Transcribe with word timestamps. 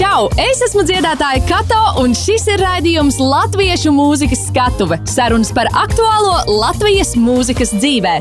Čau! 0.00 0.30
Es 0.40 0.62
esmu 0.64 0.80
dziedātāja 0.88 1.42
Kato, 1.44 1.80
un 2.00 2.14
šis 2.16 2.46
ir 2.48 2.62
raidījums 2.64 3.18
Latviešu 3.20 3.92
mūzikas 3.92 4.46
skatuve- 4.46 4.96
sarunas 5.14 5.52
par 5.52 5.68
aktuālo 5.76 6.38
Latvijas 6.48 7.12
mūzikas 7.20 7.74
dzīvē. 7.76 8.14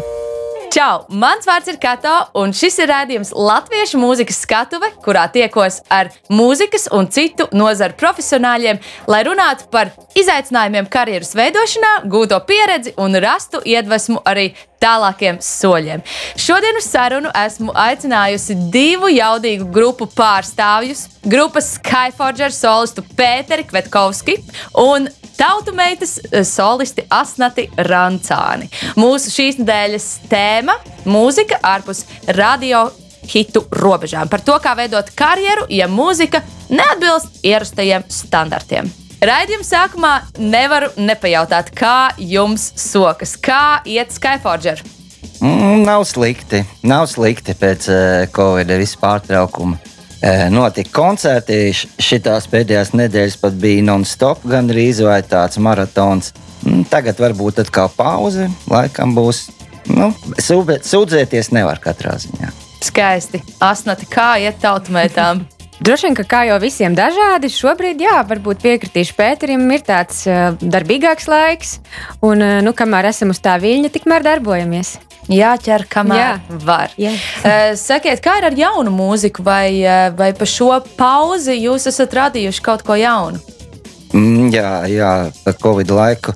Čau! 0.79 1.01
Mans 1.11 1.43
vārds 1.43 1.67
ir 1.67 1.75
Kato, 1.75 2.13
un 2.39 2.53
šis 2.55 2.77
ir 2.79 2.87
rādījums 2.87 3.33
Latviešu 3.35 3.99
mūzikas 3.99 4.37
skatuve, 4.45 4.87
kurā 5.03 5.25
tiekos 5.27 5.81
ar 5.91 6.07
mūzikas 6.31 6.87
un 6.95 7.09
citu 7.11 7.49
nozaru 7.51 7.97
profesionāļiem, 7.99 8.79
lai 9.11 9.19
runātu 9.27 9.67
par 9.73 9.91
izaicinājumiem 10.15 10.87
karjeras 10.87 11.35
veidošanā, 11.35 11.91
gūto 12.07 12.39
pieredzi 12.47 12.95
un 12.95 13.19
rastu 13.19 13.59
iedvesmu 13.67 14.23
arī 14.23 14.53
tālākiem 14.79 15.41
soļiem. 15.43 16.05
Šodien 16.39 16.79
uz 16.79 16.87
sarunu 16.87 17.35
esmu 17.35 17.75
aicinājusi 17.75 18.55
divu 18.71 19.11
jaudīgu 19.11 19.67
grupu 19.75 20.07
pārstāvjus- 20.15 21.09
grupas 21.33 21.73
Skyforger 21.75 22.55
solistu 22.55 23.03
Pēteri 23.19 23.67
Kvetkovski 23.67 24.39
un 24.79 25.11
tautu 25.39 25.73
meitas 25.73 26.19
eh, 26.31 26.43
solisti 26.43 27.05
Asnati 27.09 27.69
Rancāni. 27.77 28.67
Mūsu 28.99 29.31
šīs 29.31 29.59
nedēļas 29.61 30.07
tēma- 30.31 30.68
mūzika 31.09 31.61
ārpus 31.63 32.05
radio 32.37 32.87
hitu 33.29 33.65
robežām. 33.71 34.29
Par 34.29 34.41
to, 34.45 34.55
kā 34.63 34.75
veidot 34.77 35.11
karjeru, 35.15 35.67
ja 35.69 35.89
mūzika 35.91 36.41
neatbilst 36.69 37.43
ierastajiem 37.45 38.07
standartiem. 38.09 38.89
Raidījuma 39.19 39.65
sākumā 39.67 40.13
nevaru 40.39 40.93
nepajautāt, 40.95 41.73
kā 41.75 42.13
jums 42.23 42.69
sokas, 42.79 43.35
kā 43.35 43.81
iet 43.83 44.13
Skyforger. 44.15 44.79
Mm, 45.43 45.83
nav 45.83 46.05
slikti. 46.07 46.63
Nav 46.87 47.09
slikti 47.11 47.55
pēc 47.55 47.87
uh, 47.91 48.01
Covid 48.35 48.71
vispārtraukuma. 48.79 49.75
Uh, 50.19 50.45
notika 50.51 50.91
koncerti, 50.95 51.71
šīs 51.75 52.47
pēdējās 52.51 52.91
nedēļas 52.95 53.37
pat 53.39 53.59
bija 53.59 53.83
non-stop, 53.87 54.43
gan 54.47 54.71
arī 54.71 54.89
vai 55.03 55.19
tāds 55.23 55.59
maratons. 55.59 56.33
Mm, 56.63 56.87
tagad 56.91 57.19
varbūt 57.19 57.59
atkal 57.63 57.91
pauze, 57.95 58.49
laikam 58.71 59.15
būs. 59.15 59.49
Nu, 59.89 60.11
sūdzēties 60.39 61.53
nevar 61.55 61.81
katrā 61.83 62.17
ziņā. 62.21 62.51
Skaisti. 62.85 63.41
Asnati, 63.63 64.07
kā 64.09 64.35
iet 64.41 64.61
tautsmētām? 64.63 65.43
Droši 65.79 66.09
vien, 66.09 66.15
ka 66.17 66.23
kā 66.27 66.39
jau 66.49 66.57
visiem 66.59 66.95
dažādi, 66.95 67.47
šobrīd, 67.55 68.01
jā, 68.03 68.17
varbūt 68.27 68.59
piekritīšu 68.65 69.13
Pēterim, 69.15 69.61
ir 69.71 69.83
tāds 69.87 70.25
uh, 70.27 70.57
darbīgāks 70.59 71.29
laiks, 71.31 71.77
un, 72.19 72.43
uh, 72.43 72.57
nu, 72.65 72.73
kamēr 72.75 73.07
esam 73.13 73.31
uz 73.31 73.39
tā 73.39 73.55
viļņa, 73.63 73.91
tikmēr 73.93 74.25
darbojamies. 74.27 74.97
Jāķer, 75.31 75.85
kamēr 75.87 76.19
jā. 76.19 76.59
var. 76.67 76.91
Jā. 76.99 77.13
Uh, 77.15 77.71
sakiet, 77.79 78.19
kā 78.25 78.35
ir 78.41 78.49
ar 78.49 78.59
jaunu 78.59 78.91
mūziku, 78.91 79.45
vai, 79.45 79.79
uh, 79.85 80.09
vai 80.19 80.33
pa 80.35 80.47
šo 80.49 80.73
pauzi 80.99 81.55
jūs 81.61 81.87
esat 81.93 82.17
radījuši 82.17 82.65
kaut 82.65 82.83
ko 82.83 82.99
jaunu? 82.99 83.39
Mm, 84.11 84.49
jā, 84.51 84.73
jā, 84.91 85.13
par 85.45 85.59
Covid 85.63 85.95
laiku. 85.95 86.35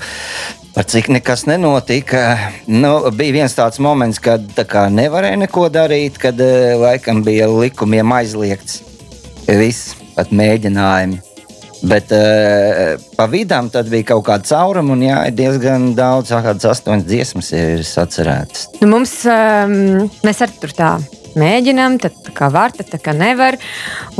Par 0.73 0.87
cik 0.89 1.11
nekas 1.13 1.45
nenotika. 1.45 2.37
Nu, 2.65 2.95
bija 3.13 3.35
viens 3.35 3.53
tāds 3.53 3.77
moments, 3.83 4.17
kad 4.23 4.47
tā 4.57 4.65
kā, 4.65 4.87
nevarēja 4.89 5.43
neko 5.43 5.67
darīt, 5.69 6.17
kad 6.21 6.39
laikam 6.81 7.21
bija 7.25 7.45
likumiem 7.51 8.15
aizliegts 8.17 8.81
viss, 9.45 9.93
pat 10.15 10.33
mēģinājumi. 10.33 11.21
Bet 11.83 12.13
uh, 12.15 12.95
pa 13.17 13.27
vidām 13.29 13.67
bija 13.69 14.09
kaut 14.13 14.25
kāda 14.29 14.49
cauruma, 14.49 14.95
un 14.95 15.03
jā, 15.03 15.17
diezgan 15.35 15.91
daudz, 15.97 16.31
kādas 16.31 16.69
astoņas 16.71 17.09
dziesmas 17.09 17.51
ir 17.53 17.83
sacerētas. 17.85 18.69
Nu, 18.79 18.95
mums, 18.95 19.19
um, 19.27 20.07
mēs 20.23 20.41
arī 20.41 20.57
tur 20.63 20.73
tā 20.73 20.93
mēģinām, 21.39 21.99
tad 22.03 22.33
kā 22.35 22.49
var, 22.53 22.75
tad 22.75 22.93
kā 23.03 23.15
nevar. 23.17 23.57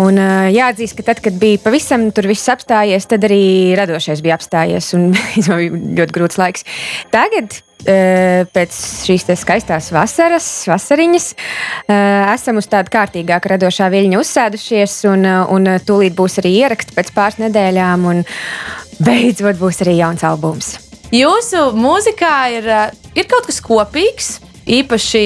Un 0.02 0.18
jāatzīst, 0.54 0.98
ka 0.98 1.10
tad, 1.12 1.22
kad 1.26 1.38
bija 1.42 1.62
pavisam 1.64 2.10
tur 2.16 2.30
viss 2.32 2.52
apstājies, 2.52 3.10
tad 3.10 3.28
arī 3.28 3.44
radošais 3.80 4.24
bija 4.26 4.40
apstājies 4.40 4.94
un 4.98 5.12
bija 5.36 5.60
ļoti 6.02 6.18
grūts 6.18 6.42
laiks. 6.42 6.68
Tagad 7.14 7.62
pēc 7.84 8.78
šīs 9.04 9.26
skaistās 9.42 9.90
vasaras, 9.92 10.48
vasariņas, 10.70 11.26
esam 12.34 12.62
uz 12.62 12.70
tādu 12.72 12.94
kārtīgāku 12.94 13.52
radošā 13.54 13.90
viļņa 13.92 14.22
uzsēdušies, 14.22 14.96
un, 15.12 15.28
un 15.52 15.68
tūlīt 15.84 16.16
būs 16.16 16.40
arī 16.40 16.56
ieraksts 16.62 16.96
pēc 16.96 17.12
pāris 17.16 17.42
nedēļām, 17.44 18.08
un 18.08 18.24
beidzot 19.04 19.60
būs 19.60 19.84
arī 19.84 19.98
jauns 20.00 20.24
albums. 20.24 20.78
Jūsu 21.14 21.74
mūzikā 21.78 22.38
ir, 22.56 22.72
ir 23.14 23.28
kaut 23.30 23.50
kas 23.50 23.60
kopīgs, 23.62 24.38
īpaši 24.64 25.26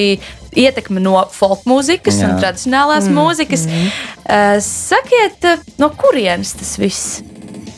ietekme 0.56 1.02
no 1.02 1.20
folk 1.32 1.64
mūzikas 1.68 2.20
Jā. 2.20 2.28
un 2.28 2.42
tradicionālās 2.42 3.08
mm. 3.08 3.18
mūzikas. 3.18 3.66
Mm. 3.68 4.60
Sakiet, 4.64 5.48
no 5.80 5.90
kurienes 5.96 6.54
tas 6.58 6.76
viss? 6.80 7.20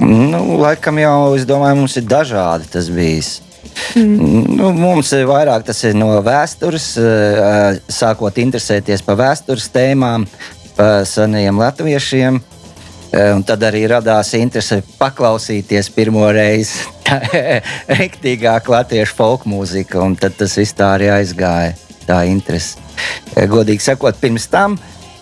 Nu, 0.00 0.40
laikam 0.60 0.96
jau, 1.00 1.14
es 1.36 1.44
domāju, 1.48 1.82
mums 1.82 1.96
ir 2.00 2.06
dažādi 2.08 2.68
tas 2.72 2.88
bijis. 2.92 3.40
Mm. 3.94 4.56
Nu, 4.56 4.70
mums 4.76 5.10
ir 5.16 5.26
vairāk 5.28 5.66
tas 5.66 5.82
ir 5.84 5.96
no 5.98 6.12
vēstures, 6.24 6.92
eh, 7.00 7.80
sākot 7.90 8.38
interesēties 8.40 9.04
par 9.06 9.18
vēstures 9.20 9.68
tēmām, 9.74 10.26
par 10.76 11.04
senajiem 11.08 11.60
latviešiem. 11.60 12.40
Eh, 13.10 13.32
un 13.34 13.42
tad 13.42 13.62
arī 13.66 13.84
radās 13.90 14.32
interese 14.38 14.80
paklausīties 14.98 15.90
pirmo 15.94 16.28
reizi 16.32 16.86
rīktīgāk 18.00 18.70
latviešu 18.70 19.16
folk 19.18 19.46
mūziku, 19.50 19.98
un 20.04 20.14
tad 20.16 20.38
tas 20.38 20.54
viss 20.56 20.76
tā 20.78 20.94
arī 20.94 21.10
aizgāja. 21.10 21.74
Tā 22.08 22.22
interese. 22.28 22.80
Eh, 23.34 23.46
godīgi 23.50 23.90
sakot, 23.90 24.18
pirms 24.20 24.48
tam 24.52 24.78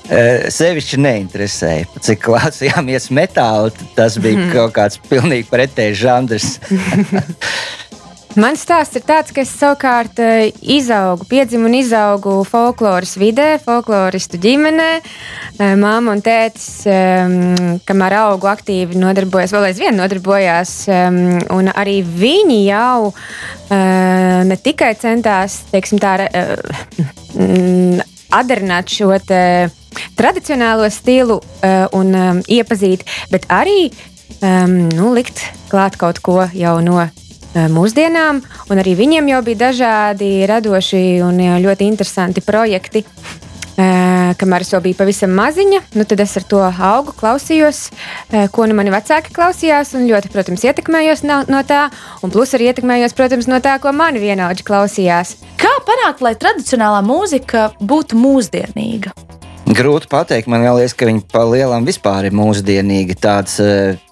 sevišķi 0.08 0.96
neinteresēja. 1.04 1.84
Cik 2.00 2.22
klausījāmies 2.24 3.10
metālu, 3.12 3.68
tas 3.92 4.14
bija 4.16 4.38
mm. 4.38 4.54
kaut 4.54 4.72
kāds 4.78 4.96
pilnīgi 5.10 5.44
pretējs 5.50 6.00
žanrs. 6.00 6.46
Mans 8.38 8.60
stāsts 8.62 8.94
ir 8.94 9.02
tāds, 9.02 9.32
ka 9.34 9.42
es 9.42 9.50
savukārt 9.50 10.20
eh, 10.22 10.52
izaugu, 10.62 11.24
piedzimu 11.26 11.66
un 11.66 11.74
izaugu 11.74 12.36
folkloras 12.46 13.16
vidē, 13.18 13.56
folkloristu 13.64 14.38
ģimenē. 14.38 14.88
Eh, 15.00 15.72
Māma 15.80 16.14
un 16.14 16.22
tētis, 16.22 16.84
kamēr 17.88 18.16
augu 18.20 18.50
aktīvi 18.50 19.00
nodarbojās, 19.00 19.56
vēl 19.56 19.68
aizvien 19.72 19.98
nodarbojās, 19.98 20.74
un 21.56 21.72
arī 21.72 21.98
viņi 22.06 22.60
jau 22.68 23.10
eh, 23.10 24.46
ne 24.46 24.60
tikai 24.62 24.92
centās, 25.02 25.64
teiksim 25.72 25.98
tā, 25.98 26.14
atdarināt 28.38 28.94
šo 28.94 29.16
tradicionālo 30.14 30.86
stilu 30.94 31.40
un 31.98 32.42
iepazīt, 32.46 33.08
bet 33.34 33.50
arī 33.50 33.88
nu, 34.94 35.14
likt 35.16 35.48
klāt 35.72 35.98
kaut 35.98 36.22
ko 36.22 36.44
jau 36.54 36.78
no 36.84 37.08
mūsdienām, 37.72 38.40
un 38.70 38.80
arī 38.80 38.94
viņiem 38.98 39.28
jau 39.32 39.42
bija 39.46 39.62
dažādi 39.66 40.30
radoši 40.48 41.02
un 41.26 41.42
eh, 41.42 41.58
ļoti 41.64 41.90
interesanti 41.90 42.44
projekti. 42.44 43.04
Uh, 43.78 44.32
kamēr 44.34 44.64
es 44.64 44.72
vēl 44.74 44.80
biju 44.88 44.96
pavisam 44.98 45.30
maziņa, 45.38 45.78
nu 45.94 46.02
tad 46.10 46.18
es 46.24 46.32
ar 46.40 46.42
to 46.50 46.58
augu, 46.66 47.12
klausījos, 47.14 47.84
uh, 47.92 48.48
ko 48.50 48.66
nu 48.66 48.74
mani 48.74 48.90
vecāki 48.90 49.30
klausījās, 49.36 49.92
un 49.94 50.08
ļoti, 50.08 50.32
protams, 50.34 50.64
ietekmējos 50.66 51.22
no, 51.22 51.36
no 51.46 51.60
tā, 51.62 51.84
un 52.26 52.32
plus 52.34 52.56
arī 52.58 52.72
ietekmējos, 52.72 53.14
protams, 53.14 53.46
no 53.46 53.60
tā, 53.62 53.76
ko 53.78 53.92
mani 53.94 54.18
vienaudži 54.18 54.66
klausījās. 54.66 55.36
Kā 55.62 55.70
panākt, 55.86 56.26
lai 56.26 56.34
tradicionālā 56.34 57.04
mūzika 57.06 57.68
būtu 57.78 58.18
mūsdienīga? 58.18 59.14
Grūti 59.68 60.10
pateikt, 60.10 60.50
man 60.50 60.66
liekas, 60.66 60.98
ka 60.98 61.06
viņi 61.06 61.22
pa 61.30 61.46
lielam 61.46 61.86
vispār 61.86 62.26
ir 62.26 62.34
mūsdienīgi. 62.34 63.14
Tāds 63.22 63.60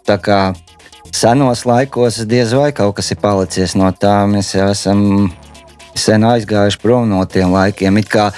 tā 0.07 0.21
kā 0.23 0.41
senos 1.17 1.65
laikos 1.65 2.21
diez 2.29 2.53
vai 2.53 2.73
kaut 2.77 2.99
kas 2.99 3.11
ir 3.15 3.21
palicis 3.23 3.77
no 3.79 3.89
tā. 3.97 4.19
Mēs 4.29 4.53
jau 4.57 4.69
esam 4.69 5.01
sen 5.97 6.25
aizgājuši 6.29 6.81
prom 6.83 7.09
no 7.09 7.25
tiem 7.25 7.55
laikiem. 7.57 8.01
It 8.03 8.11
kā, 8.13 8.31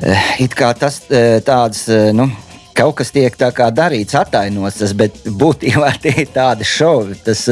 eh, 0.00 0.32
it 0.44 0.56
kā 0.58 0.74
tas 0.76 1.00
eh, 1.08 1.40
tāds. 1.44 1.86
Eh, 1.88 2.10
nu, 2.12 2.28
kaut 2.76 2.96
kas 2.96 3.12
tiek 3.12 3.34
darīts, 3.36 4.16
attainots, 4.16 4.78
tas, 4.80 4.92
bet 4.96 5.16
būtībā 5.24 5.90
tie 6.02 6.12
ir 6.24 6.28
tādi 6.32 6.68
šovi. 6.68 7.16
Tas, 7.24 7.46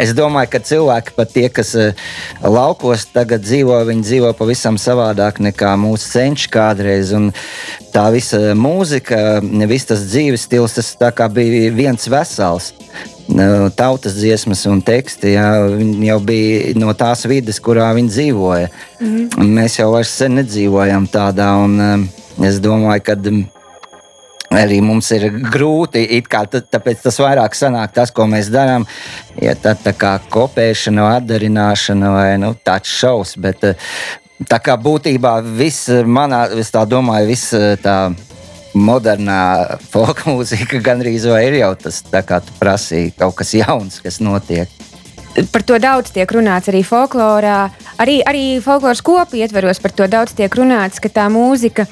es 0.00 0.14
domāju, 0.16 0.50
ka 0.52 0.60
cilvēki, 0.70 1.14
pat 1.16 1.32
tie, 1.32 1.46
kas 1.48 1.74
laukos 2.44 3.06
tagad 3.12 3.44
dzīvo, 3.44 3.82
viņi 3.88 4.04
dzīvo 4.04 4.32
pavisam 4.36 4.80
savādāk 4.80 5.40
nekā 5.44 5.74
mūsu 5.80 6.08
senči 6.08 6.48
kādreiz. 6.52 7.12
Un 7.16 7.32
tā 7.92 8.08
visa 8.16 8.40
mūzika, 8.56 9.42
viss 9.68 9.92
tas 9.92 10.08
dzīves 10.08 10.48
stils, 10.48 10.76
tas 10.80 10.96
bija 11.32 11.72
viens 11.72 12.08
vesels 12.12 12.72
tautas 13.76 14.14
dziesmas 14.16 14.64
un 14.70 14.82
teksti. 14.84 15.34
Jā, 15.34 15.48
jau 16.08 16.18
bija 16.24 16.76
no 16.78 16.92
tās 16.98 17.26
vidas, 17.28 17.60
kurā 17.60 17.88
viņi 17.96 18.12
dzīvoja. 18.12 18.70
Mm. 19.00 19.50
Mēs 19.56 19.80
jau 19.80 19.90
vairs 19.94 20.14
nedzīvojam 20.30 21.08
tādā, 21.10 21.50
un 21.64 22.08
es 22.46 22.60
domāju, 22.62 23.04
ka 23.06 23.16
arī 24.56 24.80
mums 24.84 25.10
ir 25.16 25.28
grūti. 25.52 26.06
Kā, 26.30 26.44
tāpēc 26.46 27.02
tas 27.08 27.20
vairāk 27.22 27.58
sanāk 27.58 27.94
tas, 27.96 28.14
ko 28.14 28.28
mēs 28.30 28.50
darām. 28.52 28.86
Ja 29.42 29.56
tā, 29.58 29.74
tā 29.74 29.94
kā 29.96 30.16
kopēšana, 30.32 31.10
atdarināšana 31.20 32.14
vai 32.14 32.30
nu, 32.42 32.54
tāds 32.64 32.92
šausmas. 32.94 33.36
Bet 33.42 34.48
tā 34.48 34.62
kā 34.62 34.78
būtībā 34.78 35.40
viss 35.58 35.90
manā, 36.06 36.46
es 36.60 36.72
tā 36.74 36.86
domāju, 36.88 37.30
viss 37.32 37.52
tā 37.82 37.98
modernā 38.76 39.78
folka 39.90 40.30
mūzika 40.30 40.80
gandrīz 40.84 41.26
vai 41.30 41.46
ir 41.48 41.60
jau 41.62 41.72
tas, 41.86 42.02
kā 42.04 42.40
tu 42.44 42.54
prasīji, 42.60 43.14
kaut 43.18 43.36
kas 43.40 43.54
jauns, 43.56 44.00
kas 44.04 44.20
notiek. 44.24 44.70
Par 45.52 45.64
to 45.68 45.76
daudz 45.80 46.14
tiek 46.14 46.30
runāts 46.32 46.70
arī 46.72 46.80
folklorā. 46.86 47.66
Arī, 48.00 48.22
arī 48.24 48.44
folkloras 48.64 49.02
kopu 49.04 49.36
ietveros 49.42 49.82
par 49.84 49.92
to 49.92 50.06
daudz 50.08 50.32
tiek 50.36 50.52
runāts, 50.56 51.00
ka 51.02 51.10
tā 51.12 51.26
mūzika, 51.32 51.84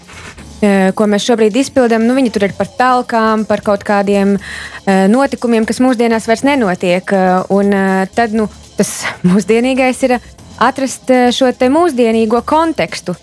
e, 0.64 0.92
ko 0.96 1.08
mēs 1.10 1.26
šobrīd 1.28 1.58
izpildām, 1.60 2.06
nu, 2.08 2.16
tur 2.32 2.48
ir 2.48 2.54
par 2.56 2.70
talkām, 2.78 3.44
par 3.48 3.60
kaut 3.64 3.84
kādiem 3.84 4.38
e, 4.38 4.96
notikumiem, 5.12 5.69
kas 5.69 5.82
mūsdienās 5.84 6.28
vairs 6.31 6.46
nenotiek. 6.48 7.12
E, 7.12 7.26
un 7.52 7.76
tad 8.16 8.32
nu, 8.32 8.48
tas 8.78 8.96
mūsdienīgais 9.28 10.04
ir 10.08 10.19
atrast 10.64 11.12
šo 11.36 11.52
mūsdienīgo 11.52 12.40
kontekstu 12.48 13.16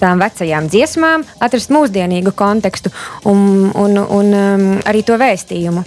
tām 0.00 0.22
vecajām 0.22 0.68
dziesmām, 0.72 1.26
atrast 1.44 1.72
mūsdienīgu 1.74 2.34
kontekstu 2.38 2.92
un, 3.28 3.70
un, 3.74 4.02
un 4.02 4.34
um, 4.34 4.68
arī 4.88 5.04
to 5.06 5.18
vēstījumu. 5.20 5.86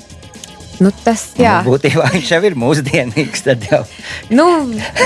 Nu, 0.82 0.90
tas 1.06 1.28
jā. 1.38 1.60
Nu, 1.62 1.76
būtībā 1.76 2.08
viņš 2.16 2.30
jau 2.34 2.40
ir 2.48 2.56
mūsdienīgs. 2.58 3.44
Nu, 4.34 4.46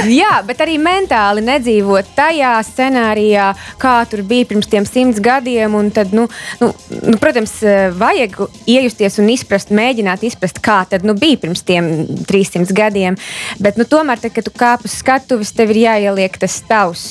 jā, 0.08 0.38
bet 0.48 0.62
arī 0.64 0.78
mentāli 0.80 1.44
nedzīvot 1.44 2.14
tajā 2.16 2.54
scenārijā, 2.64 3.50
kā 3.82 3.96
tur 4.12 4.24
bija 4.28 4.48
pirms 4.52 4.70
tiem 4.72 4.88
simts 4.88 5.20
gadiem. 5.24 5.76
Tad, 5.96 6.14
nu, 6.16 6.28
nu, 6.62 6.72
nu, 6.96 7.18
protams, 7.20 7.58
vajag 8.00 8.38
iejusties 8.72 9.20
un 9.20 9.32
izprast, 9.34 9.74
mēģināt 9.76 10.24
izprast, 10.30 10.62
kā 10.64 10.82
tad 10.90 11.04
nu, 11.08 11.18
bija 11.20 11.44
pirms 11.44 11.66
tiem 11.68 11.92
300 12.30 12.76
gadiem. 12.76 13.20
Bet 13.60 13.80
nu, 13.82 13.88
tomēr, 13.90 14.22
tad, 14.24 14.36
kad 14.38 14.48
tu 14.48 14.56
kāp 14.56 14.88
uz 14.88 14.96
skatuves, 15.02 15.52
tev 15.56 15.76
ir 15.76 15.84
jāieliek 15.90 16.40
tas 16.40 16.62
tavs. 16.70 17.08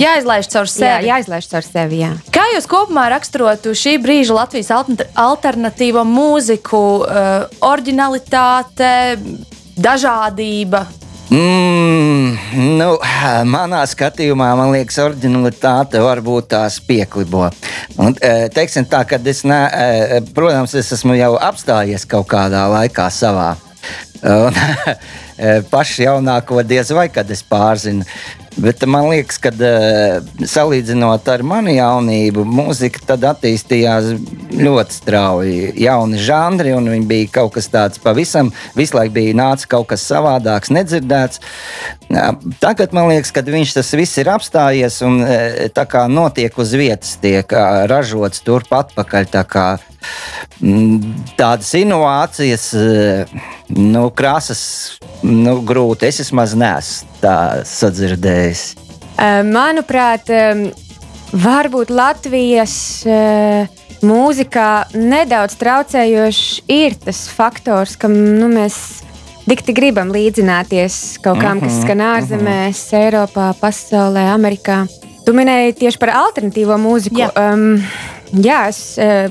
Jāizlaiž 0.00 0.48
caur 0.52 0.68
sevi. 0.70 1.06
Jā, 1.08 1.16
jāizlaiž 1.16 1.48
caur 1.50 1.66
sevi 1.66 2.02
jā. 2.02 2.12
Kā 2.34 2.46
jūs 2.54 2.68
kopumā 2.70 3.08
raksturotu 3.12 3.74
šī 3.76 3.96
brīža 4.02 4.36
Latvijas 4.36 4.72
alternatīvo 4.72 6.04
mūziku? 6.08 6.80
uh, 7.00 7.46
originalitāte, 7.60 9.18
dažādība. 9.80 10.86
Mm, 11.30 12.34
nu, 12.80 12.88
manā 13.46 13.84
skatījumā, 13.86 14.48
man 14.58 14.72
liekas, 14.74 14.98
originalitāte 15.04 16.00
varbūt 16.02 16.48
tās 16.56 16.80
pieklibo. 16.82 17.44
Un, 18.02 18.16
eh, 18.18 18.48
teiksim 18.50 18.88
tā, 18.90 19.04
ka 19.06 19.20
es, 19.24 19.44
ne, 19.44 19.60
eh, 19.70 20.20
protams, 20.34 20.74
es 20.74 20.90
esmu 20.92 21.14
jau 21.14 21.36
apstājies 21.38 22.08
kaut 22.08 22.26
kādā 22.26 22.66
laikā 22.66 23.06
savā. 23.14 23.54
Un, 24.26 24.52
pašu 25.70 26.02
jaunāko 26.02 26.60
diez 26.66 26.90
vai 26.92 27.08
kad 27.08 27.30
es 27.30 27.42
pārzinu. 27.42 28.04
Bet 28.58 28.82
man 28.86 29.06
liekas, 29.12 29.38
ka 29.38 29.52
uh, 29.54 30.46
salīdzinot 30.48 31.28
ar 31.30 31.42
manu 31.46 31.70
jaunību, 31.70 32.42
mūzika 32.48 33.02
tad 33.12 33.24
attīstījās 33.28 34.08
ļoti 34.58 34.96
strauji. 34.96 35.58
Jauni 35.78 36.18
žanri, 36.20 36.72
un 36.74 36.88
viņi 36.90 37.06
bija 37.10 37.28
kaut 37.38 37.54
kas 37.54 37.70
tāds 37.70 38.02
pavisam, 38.02 38.50
visu 38.74 38.98
laiku 38.98 39.14
bija 39.20 39.36
nācis 39.38 39.70
kaut 39.70 39.86
kas 39.92 40.02
savādāks, 40.10 40.72
nedzirdēts. 40.74 41.42
Tagad 42.62 42.96
man 42.96 43.12
liekas, 43.12 43.30
ka 43.34 43.44
viņš 43.46 43.76
tas 43.78 43.92
viss 43.94 44.18
ir 44.18 44.32
apstājies 44.32 44.98
un 45.06 45.22
tā 45.76 45.86
kā 45.90 46.06
notiek 46.10 46.58
uz 46.58 46.74
vietas, 46.74 47.14
tiek 47.22 47.54
ražots 47.90 48.42
turpat 48.46 48.90
pakaļ. 48.96 49.30
Tā 49.30 49.44
kā, 49.46 49.68
tādas 51.38 51.70
inovācijas, 51.78 52.72
nu, 53.78 54.08
krāsas, 54.10 54.64
nu, 55.22 55.60
grūti. 55.62 56.10
Es 56.10 56.24
vismaz 56.24 56.58
neesmu 56.58 57.09
tā 57.22 57.38
sadzirdējis. 57.68 58.62
Manuprāt, 59.50 60.30
varbūt 61.32 61.90
Latvijas 61.92 62.74
mūzikā 64.00 64.70
nedaudz 64.96 65.58
traucējošs 65.60 66.62
ir 66.72 66.96
tas 67.04 67.26
faktors, 67.28 67.98
ka 68.00 68.08
nu, 68.08 68.48
mēs 68.48 68.78
dikti 69.50 69.74
gribam 69.76 70.12
līdzināties 70.14 71.20
kaut 71.24 71.40
kam, 71.42 71.60
kas 71.60 71.74
mhm, 71.74 71.82
skan 71.84 72.04
ārzemēs, 72.06 72.80
uh 72.80 72.94
-huh. 72.94 73.04
Eiropā, 73.04 73.50
pasaulē, 73.60 74.30
Amerikā. 74.34 74.86
Tu 75.26 75.34
minēji 75.36 75.76
tieši 75.84 75.98
par 75.98 76.14
alternatīvo 76.16 76.76
mūziku. 76.80 77.20
Jā. 77.20 77.30
Um, 77.36 77.82
Jā, 78.30 78.68
es, 78.70 78.94
eh, 78.98 79.26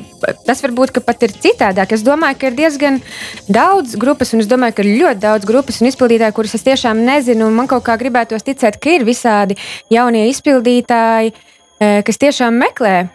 tas 0.46 0.60
varbūt 0.60 1.00
pat 1.06 1.24
ir 1.24 1.32
citādāk. 1.32 1.94
Es 1.96 2.04
domāju, 2.04 2.36
ka 2.40 2.48
ir 2.48 2.56
diezgan 2.58 3.02
daudz 3.48 3.96
grupas, 3.96 4.34
un 4.34 4.42
es 4.44 4.48
domāju, 4.48 4.76
ka 4.76 4.84
ir 4.84 5.00
ļoti 5.00 5.20
daudz 5.20 5.46
grupas 5.46 5.80
un 5.80 5.88
izpildītāju, 5.88 6.36
kurus 6.36 6.56
es 6.56 6.64
tiešām 6.64 7.00
nezinu. 7.08 7.50
Man 7.52 7.68
kaut 7.68 7.86
kā 7.86 7.96
gribētos 7.96 8.44
ticēt, 8.44 8.80
ka 8.80 8.90
ir 8.90 9.06
visādi 9.08 9.56
jaunie 9.90 10.28
izpildītāji, 10.34 11.34
eh, 11.80 12.02
kas 12.04 12.18
tiešām 12.18 12.60
meklē. 12.60 13.10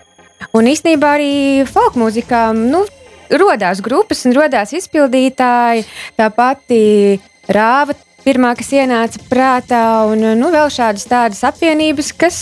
Un 0.55 0.65
īstenībā 0.65 1.19
arī 1.19 1.67
folk 1.69 1.95
mūzikā 1.95 2.55
nu, 2.57 2.87
radās 3.29 3.81
grupas 3.81 4.25
un 4.25 4.33
radās 4.33 4.73
izpildītāji. 4.73 5.85
Tā 6.17 6.31
pati 6.35 7.21
rāva 7.49 7.95
pirmā, 8.25 8.55
kas 8.59 8.73
ienāca 8.75 9.21
prātā, 9.31 9.85
un 10.11 10.25
nu, 10.41 10.53
vēl 10.55 10.73
šādas 10.73 11.07
tādas 11.11 11.45
apvienības, 11.47 12.15
kas 12.19 12.41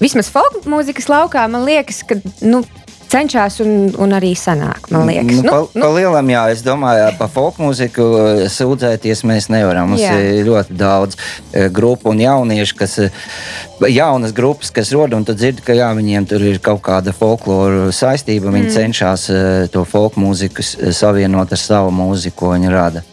vismaz 0.00 0.30
folk 0.32 0.66
mūzikas 0.68 1.10
laukā, 1.12 1.46
man 1.50 1.66
liekas, 1.68 2.02
ka. 2.06 2.20
Nu, 2.44 2.64
cenšas 3.06 3.60
un, 3.62 3.72
un 4.02 4.14
arī 4.16 4.32
sanāk. 4.38 4.88
Man 4.90 5.06
liekas, 5.08 5.38
nu, 5.38 5.44
nu, 5.46 5.50
pa, 5.52 5.60
nu. 5.78 5.84
pa 5.84 5.90
lielam, 5.94 6.30
jā, 6.32 6.42
es 6.54 6.62
domāju, 6.66 7.06
par 7.20 7.30
folk 7.32 7.60
mūziku 7.62 8.06
sūdzēties 8.52 9.22
mēs 9.28 9.48
nevaram. 9.52 9.92
Mums 9.92 10.02
jā. 10.02 10.14
ir 10.18 10.46
ļoti 10.48 10.76
daudz 10.78 11.18
uh, 11.18 11.68
grupu 11.74 12.10
un 12.12 12.22
jauniešu, 12.24 12.78
kas 12.78 12.98
jaunas 13.92 14.34
grupas, 14.36 14.72
kas 14.74 14.92
rod, 14.96 15.14
un 15.16 15.26
tu 15.26 15.36
dzirdi, 15.38 15.64
ka 15.66 15.76
jā, 15.76 15.90
viņiem 15.96 16.28
tur 16.28 16.44
ir 16.50 16.60
kaut 16.62 16.82
kāda 16.86 17.14
folkloru 17.16 17.92
saistība. 17.94 18.50
Viņi 18.50 18.70
mm. 18.70 18.76
cenšas 18.76 19.28
to 19.72 19.86
folk 19.88 20.18
mūziku 20.20 20.64
savienot 20.66 21.54
ar 21.54 21.62
savu 21.62 21.94
mūziku, 21.94 22.42
ko 22.42 22.56
viņi 22.56 22.74
rada. 22.74 23.06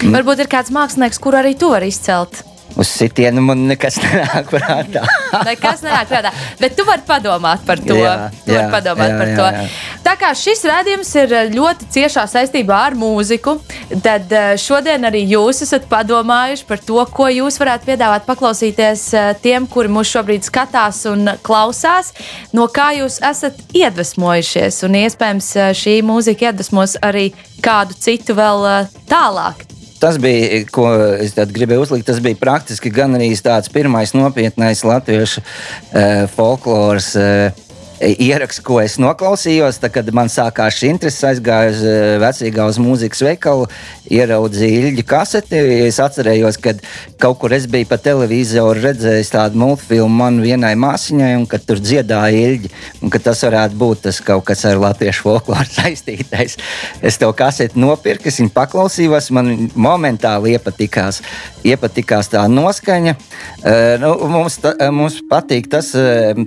Mm. 0.00 0.14
Varbūt 0.16 0.44
ir 0.44 0.48
kāds 0.52 0.72
mākslinieks, 0.72 1.20
kur 1.20 1.36
arī 1.36 1.56
to 1.58 1.72
var 1.74 1.84
izcelt. 1.84 2.44
Uz 2.78 2.88
sitienu 2.88 3.42
man 3.42 3.64
nekas 3.66 3.96
nenāk 3.98 4.50
prātā. 4.52 5.02
nekas 5.48 5.82
nenāk 5.82 6.10
prātā. 6.10 6.30
Bet 6.60 6.76
tu 6.78 6.84
vari 6.86 7.02
padomāt 7.06 7.64
par 7.66 7.80
to. 7.82 7.96
Jā, 7.98 8.30
tu 8.44 8.54
jā, 8.54 8.66
padomāt 8.70 9.10
jā, 9.10 9.16
par 9.18 9.30
jā, 9.30 9.36
to. 9.38 9.46
Jā. 9.56 9.64
Tā 10.06 10.14
kā 10.20 10.30
šis 10.38 10.62
rādījums 10.70 11.10
ir 11.18 11.34
ļoti 11.54 11.88
ciešā 11.96 12.24
saistībā 12.30 12.78
ar 12.90 12.96
mūziku, 12.98 13.56
tad 14.04 14.30
eh, 14.32 14.52
šodien 14.60 15.08
arī 15.08 15.24
jūs 15.32 15.64
esat 15.66 15.88
padomājuši 15.90 16.66
par 16.68 16.82
to, 16.86 17.00
ko 17.10 17.26
jūs 17.32 17.58
varētu 17.60 17.90
piedāvāt 17.90 18.28
paklausīties 18.28 19.06
eh, 19.18 19.32
tiem, 19.42 19.66
kuri 19.70 19.90
mūs 19.90 20.12
šobrīd 20.14 20.46
skatās 20.46 21.02
un 21.10 21.34
klausās, 21.46 22.14
no 22.54 22.68
kā 22.70 22.92
jūs 23.00 23.18
esat 23.26 23.58
iedvesmojušies. 23.74 24.84
Un 24.86 25.00
iespējams 25.02 25.50
eh, 25.58 25.72
šī 25.82 25.98
mūzika 26.06 26.50
iedvesmos 26.50 27.00
arī 27.02 27.32
kādu 27.64 27.98
citu 27.98 28.38
vēl 28.38 28.86
tālāk 29.10 29.69
tas 30.00 30.18
bija, 30.22 30.62
ko 30.72 30.88
es 31.20 31.36
gribēju 31.36 31.86
uzlikt. 31.86 32.08
Tas 32.10 32.20
bija 32.24 32.38
praktiski 32.40 32.92
gan 32.94 33.18
arī 33.18 33.30
tāds 33.36 33.72
pirmais 33.72 34.14
nopietnais 34.16 34.84
latviešu 34.86 35.42
uh, 35.44 36.24
folkloras. 36.34 37.12
Uh, 37.18 37.69
ieraksts, 38.00 38.62
ko 38.64 38.80
es 38.80 38.96
noklausījos. 39.00 39.80
Tad, 39.80 39.92
kad 39.94 40.08
man 40.16 40.30
sākās 40.32 40.78
šī 40.80 40.94
interese, 40.94 41.26
aizgāju 41.28 41.72
uz 41.74 41.82
eh, 41.84 42.16
vecīgā 42.22 42.66
uz 42.70 42.78
mūzikas 42.80 43.22
veikalu, 43.26 43.66
ieraudzīju 44.10 44.80
ilgi 44.86 45.04
kaseti. 45.06 45.60
Es 45.86 46.00
atcerējos, 46.02 46.58
ka 46.62 46.74
kaut 47.20 47.40
kur 47.42 47.54
es 47.56 47.66
biju 47.70 47.88
pa 47.90 47.98
televizoru 48.00 48.80
redzējis 48.80 49.32
tādu 49.34 49.60
multfilmu 49.60 50.20
man 50.22 50.40
vienai 50.42 50.72
māsiņai, 50.80 51.34
un 51.38 51.46
ka 51.50 51.60
tur 51.62 51.82
dziedāja 51.82 52.40
ilgi, 52.48 52.72
un 53.04 53.12
ka 53.12 53.20
tas 53.22 53.44
varētu 53.44 53.78
būt 53.80 54.04
tas 54.08 54.22
kaut 54.24 54.46
kas 54.48 54.64
ar 54.68 54.80
latviešu 54.80 55.26
folkloru 55.26 55.68
saistītais. 55.78 56.56
Es 57.04 57.20
to 57.20 57.30
kaseti 57.36 57.80
nopirku, 57.80 58.30
es 58.32 58.40
viņu 58.40 58.54
paklausījos, 58.56 59.30
man 59.36 59.52
momentāli 59.76 60.56
iepatikās, 60.56 61.20
iepatikās 61.68 62.32
tā 62.32 62.46
noskaņa. 62.48 63.16
Uh, 63.60 63.94
nu, 64.00 64.14
mums, 64.32 64.56
ta, 64.62 64.72
mums 64.94 65.20
patīk 65.28 65.68
tas, 65.70 65.92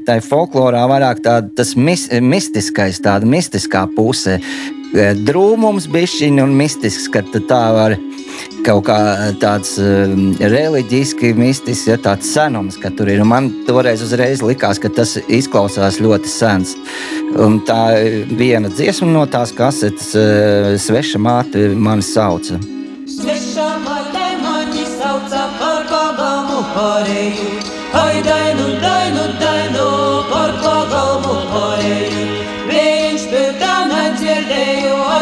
tā 0.08 0.18
folklorā 0.26 0.84
vairāk 0.90 1.22
tāda 1.24 1.43
tas 1.58 1.76
mis, 1.76 2.08
mistiskais, 2.22 3.02
tāda 3.04 3.28
mistiskā 3.28 3.86
puse. 3.96 4.40
Eh, 4.94 5.16
drūmums, 5.26 5.88
bišķiņa 5.90 6.44
un 6.46 6.52
mistisks, 6.54 7.08
ka 7.10 7.24
tā 7.34 7.62
var 7.74 7.96
kaut 8.64 8.86
kā 8.86 8.98
tāds 9.42 9.72
um, 9.82 10.36
reliģiski, 10.38 11.32
mistisks, 11.34 11.88
ja 11.90 11.98
tāds 11.98 12.30
senums, 12.30 12.78
ka 12.78 12.92
tur 12.94 13.10
ir. 13.10 13.24
Un 13.24 13.32
man 13.32 13.50
toreiz 13.66 14.04
uzreiz 14.06 14.44
likās, 14.46 14.78
ka 14.78 14.92
tas 14.94 15.16
izklausās 15.26 15.98
ļoti 15.98 16.30
sens. 16.30 16.76
Un 17.34 17.58
tā 17.66 17.82
viena 18.38 18.70
dziesma 18.70 19.10
no 19.10 19.26
tās 19.26 19.54
kasetes, 19.58 20.14
uh, 20.14 20.74
Sveša 20.78 21.22
māte, 21.26 21.72
mani 21.74 22.06
sauca. 22.06 22.60
Sveša 23.10 23.70
māte 23.88 24.28
mani 24.46 24.86
sauca 24.94 25.48
par 25.58 25.90
pagamu 25.90 26.62
pārēju, 26.76 27.50
ai 27.98 28.22
dainu, 28.30 28.70
dainu, 28.86 29.26
dainu 29.42 29.43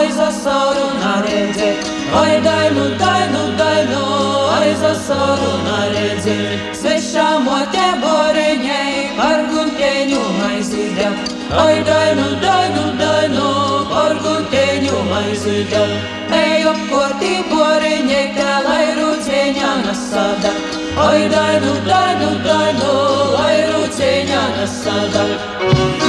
nedzirdēju 0.02 0.22
aizasaru 0.22 0.86
naredzē, 1.00 1.70
ai 2.14 2.42
dainu, 2.42 2.86
dainu, 2.98 3.42
dainu 3.58 4.02
aizasaru 4.58 5.52
naredzē. 5.66 6.38
Svešā 6.74 7.28
mote 7.46 7.86
boreņai 8.02 9.18
par 9.18 9.46
gunteņu 9.52 10.22
aizidam, 10.50 11.16
ai 11.52 11.84
dainu, 11.84 12.28
dainu, 12.42 12.86
dainu, 12.98 13.48
par 13.92 14.18
guteņu 14.26 14.98
aizida. 15.22 15.86
Eju 16.32 16.70
apkortī 16.74 17.34
boriņekā, 17.52 18.52
lai 18.68 18.86
rūceņā 19.00 19.74
nasada. 19.86 20.54
Ai 20.98 21.28
dainu, 21.30 21.74
dainu, 21.88 22.32
dainu, 22.46 22.94
lai 23.36 23.58
rūceņā 23.72 24.46
nasada. 24.58 26.01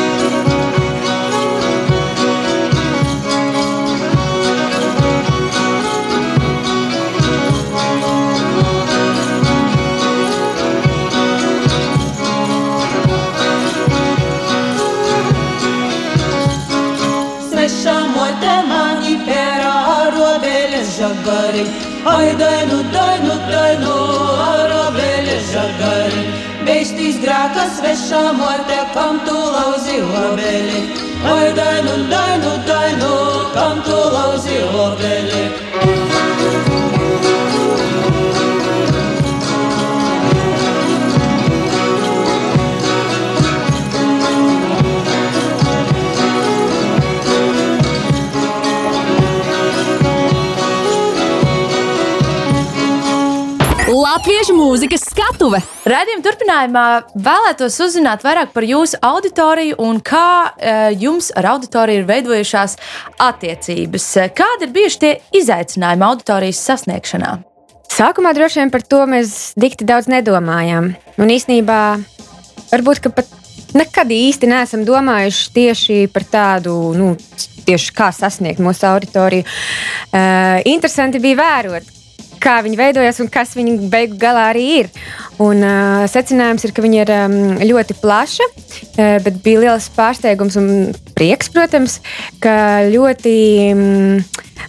Žagari, 22.13 22.19
ai 22.19 22.37
dainu, 22.37 22.83
dainu, 22.93 23.35
dainu, 23.51 23.95
arabēļa 24.47 25.39
žagari. 25.53 26.25
Beistīs 26.65 27.21
grāka 27.21 27.67
svešā 27.77 28.33
mote, 28.33 28.81
kam 28.95 29.21
tu 29.27 29.35
lauzi 29.35 30.01
obeli. 30.01 30.83
Ai 31.25 31.53
dainu, 31.55 32.09
dainu, 32.11 32.53
dainu, 32.67 33.13
kam 33.55 33.83
tu 33.83 33.97
lauzi 34.13 34.59
obeli. 34.87 36.62
Latviešu 54.23 54.55
mūzikas 54.55 55.03
skatuve. 55.11 55.59
Radījuma 55.83 56.23
turpinājumā 56.23 56.83
vēlētos 57.27 57.75
uzzināt 57.83 58.23
vairāk 58.23 58.53
par 58.55 58.63
jūsu 58.63 59.01
auditoriju 59.03 59.81
un 59.83 59.97
kā 59.99 60.53
e, 60.63 60.75
jums 61.03 61.33
ar 61.35 61.49
auditoriju 61.57 62.05
ir 62.05 62.05
veidojušās 62.07 62.77
attiecības. 63.19 64.05
Kādi 64.39 64.69
ir 64.69 64.75
bijuši 64.77 65.01
tie 65.03 65.11
izaicinājumi 65.41 66.07
auditorijas 66.07 66.61
sasniegšanā? 66.69 67.33
Sākumā 67.91 68.31
droši 68.39 68.61
vien 68.61 68.71
par 68.71 68.85
to 68.87 69.01
mēs 69.11 69.33
dikti 69.59 69.89
daudz 69.91 70.07
nedomājām. 70.13 70.93
Un 71.19 71.33
īsnībā 71.35 71.79
varbūt 72.71 73.09
pat 73.17 73.33
nekad 73.75 74.13
īsti 74.15 74.53
neesam 74.53 74.85
domājuši 74.87 75.51
tieši 75.59 75.97
par 76.15 76.29
tādu, 76.31 76.77
nu, 76.95 77.17
tieši 77.67 77.99
kā 77.99 78.13
sasniegt 78.15 78.63
mūsu 78.63 78.87
auditoriju. 78.87 79.49
Uh, 80.13 80.63
interesanti 80.71 81.19
bija 81.27 81.41
vērot, 81.43 81.91
kā 82.43 82.59
viņi 82.65 82.79
veidojas 82.79 83.21
un 83.23 83.31
kas 83.33 83.55
viņi 83.57 83.91
beigu 83.93 84.19
galā 84.21 84.49
arī 84.53 84.65
ir. 84.83 84.91
Un, 85.43 85.63
uh, 85.65 86.05
secinājums 86.11 86.67
ir, 86.67 86.75
ka 86.75 86.85
viņi 86.85 87.01
ir 87.03 87.13
um, 87.17 87.37
ļoti 87.63 87.97
plaša, 88.03 88.49
uh, 88.49 89.19
bet 89.25 89.41
bija 89.45 89.65
liels 89.65 89.89
pārsteigums 89.97 90.59
un 90.61 90.69
prieks, 91.17 91.51
protams, 91.53 91.99
ka 92.43 92.55
ļoti, 92.93 93.37
um, 93.73 94.19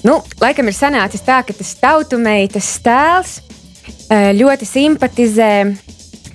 nu, 0.08 0.20
laikam 0.44 0.70
ir 0.70 0.78
sanācis 0.78 1.26
tā, 1.26 1.42
ka 1.46 1.56
tas 1.58 1.74
tautumeitas 1.82 2.70
tēls 2.86 3.40
uh, 3.42 4.32
ļoti 4.38 4.70
simpatizē 4.70 5.54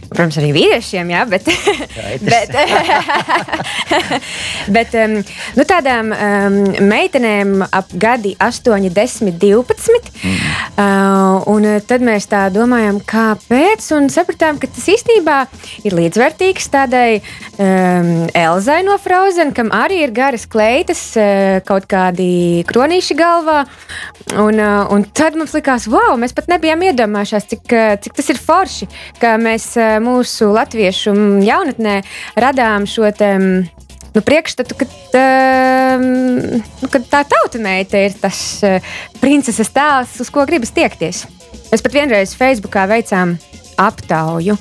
Protams, 0.09 0.39
arī 0.41 0.55
vīriešiem, 0.57 1.11
jā, 1.13 1.23
bet, 1.29 1.49
bet, 2.29 2.55
bet 4.77 4.95
um, 4.97 5.17
nu, 5.59 5.67
tādām 5.69 6.15
um, 6.15 6.57
meitenēm 6.89 7.67
ap 7.67 7.93
gadi 7.93 8.33
8, 8.41 8.89
10, 8.89 9.35
12. 9.43 10.09
Mm. 10.25 10.39
Uh, 10.79 11.45
un 11.53 11.67
tad 11.85 12.05
mēs 12.07 12.29
tā 12.31 12.47
domājām, 12.55 13.03
kāpēc, 13.09 13.85
un 13.99 14.09
sapratām, 14.13 14.61
ka 14.63 14.71
tas 14.73 14.87
īstenībā 14.95 15.37
ir 15.85 15.97
līdzvērtīgs 15.99 16.71
tādai 16.73 17.21
um, 17.21 18.25
Elzai 18.33 18.81
no 18.89 18.97
Frozen, 19.03 19.53
kam 19.57 19.75
arī 19.77 20.01
ir 20.07 20.17
garas 20.17 20.49
kleitas, 20.49 21.05
uh, 21.21 21.59
kaut 21.69 21.85
kādi 21.91 22.65
kronīši 22.69 23.19
galvā. 23.19 23.61
Un, 24.39 24.57
uh, 24.57 24.89
un 24.95 25.05
tad 25.13 25.37
mums 25.37 25.53
likās, 25.57 25.85
wow, 25.93 26.17
mēs 26.21 26.33
pat 26.37 26.49
nebijām 26.49 26.89
iedomājušies, 26.89 27.51
cik, 27.53 27.79
cik 28.05 28.17
tas 28.17 28.33
ir 28.33 28.41
forši, 28.41 28.89
ka 29.21 29.37
mēs 29.41 29.71
uh, 29.77 29.98
mūsu 30.03 30.51
latviešu 30.55 31.15
jaunatnē 31.45 32.01
radām 32.39 32.87
šo 32.89 33.11
te, 33.17 33.31
nu, 34.15 34.23
priekšstatu, 34.25 34.79
ka, 34.79 34.89
nu, 36.03 36.91
ka 36.93 37.03
tā 37.11 37.25
tautsmeita 37.29 38.05
ir 38.09 38.17
tas 38.21 38.41
uh, 38.67 38.79
princeses 39.23 39.73
tēls, 39.75 40.19
uz 40.23 40.33
ko 40.35 40.47
gribas 40.49 40.75
tiekties. 40.77 41.27
Mēs 41.69 41.85
pat 41.85 41.97
vienreiz 41.97 42.35
Facebookā 42.39 42.87
veicām 42.91 43.37
aptauju. 43.79 44.59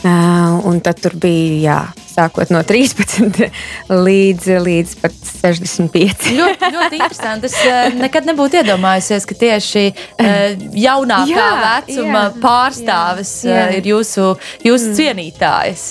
Uh, 0.00 0.56
un 0.64 0.78
tur 0.80 1.12
bija 1.20 1.60
jā, 1.60 1.80
sākot 2.10 2.50
no 2.52 2.62
13 2.66 3.50
līdz, 4.06 4.48
līdz 4.64 4.94
pat 5.00 5.16
65. 5.30 6.30
ļoti, 6.40 6.70
ļoti 6.74 7.00
interesanti. 7.00 7.50
Es 7.50 7.56
uh, 7.64 7.98
nekad 8.00 8.28
nebūtu 8.28 8.60
iedomājusies, 8.60 9.26
ka 9.28 9.36
tieši 9.44 9.84
uh, 9.90 10.34
jaunākā 10.86 11.30
jā, 11.30 11.50
vecuma 11.64 12.24
jā, 12.26 12.34
pārstāvis 12.42 13.34
jā, 13.46 13.54
jā. 13.54 13.68
Uh, 13.68 13.78
ir 13.78 13.90
jūsu, 13.94 14.26
jūsu 14.66 14.90
mm. 14.90 14.98
cienītājs. 15.00 15.86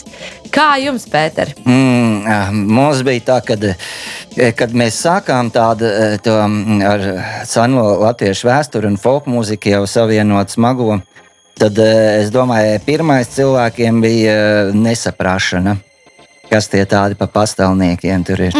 Kā 0.50 0.72
jums, 0.82 1.04
Pēter? 1.10 1.52
Mm, 1.62 2.64
mums 2.74 3.04
bija 3.06 3.22
tā, 3.28 3.36
kad, 3.46 3.68
kad 4.58 4.72
mēs 4.74 4.98
sākām 5.04 5.52
tādu 5.54 5.86
to, 6.26 6.34
ar 6.90 7.04
seno 7.46 7.84
latviešu 8.02 8.50
vēsturi 8.50 8.90
un 8.90 8.98
folk 8.98 9.30
mūziku 9.30 9.76
jau 9.76 9.84
savienot 9.86 10.50
smago. 10.56 10.98
Tad 11.60 11.78
es 11.84 12.34
domāju, 12.34 12.80
pirmais 12.88 13.30
cilvēkiem 13.36 14.02
bija 14.02 14.40
nesaprašana 14.74 15.76
kas 16.50 16.70
tie 16.72 16.86
tādi 16.89 17.18
pa 17.20 17.29
pastāvniekiem 17.32 18.25
tur 18.27 18.48
ir. 18.50 18.58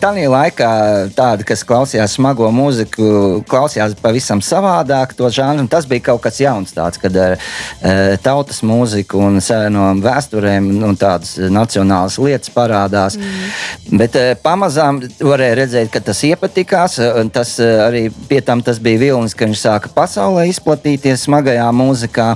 Tā 0.00 0.10
laikā 0.10 0.70
tādi, 1.16 1.44
kas 1.48 1.62
klausījās 1.66 2.16
smago 2.16 2.48
mūziku, 2.54 3.42
klausījās 3.48 3.94
pavisam 4.00 4.42
savādāk 4.44 5.14
to 5.18 5.28
žanru. 5.32 5.66
Tas 5.70 5.86
bija 5.88 6.10
kaut 6.10 6.22
kas 6.24 6.40
jauns, 6.42 6.74
tāds, 6.76 7.00
kad 7.00 7.16
ar 7.16 7.36
uh, 7.36 8.16
tautas 8.22 8.62
mūziku 8.66 9.20
un 9.26 9.40
no 9.72 9.86
vēsturēm 10.02 10.70
nu, 10.80 10.92
tādas 11.00 11.36
nacionālas 11.52 12.18
lietas 12.22 12.52
parādās. 12.54 13.18
Mm. 13.18 14.00
Bet 14.00 14.18
uh, 14.18 14.32
pamazām 14.42 15.02
varēja 15.20 15.60
redzēt, 15.62 15.92
ka 15.92 16.02
tas 16.10 16.24
iepatikās. 16.26 16.98
Tas 17.34 17.56
uh, 17.62 17.86
arī 17.86 18.08
pie 18.28 18.42
tam 18.44 18.64
tas 18.66 18.82
bija 18.82 19.04
vilnis, 19.06 19.36
ka 19.36 19.48
viņš 19.48 19.64
sāka 19.64 19.94
pasaulē 19.94 20.48
izplatīties 20.50 21.26
smagajā 21.28 21.70
mūzikā. 21.74 22.34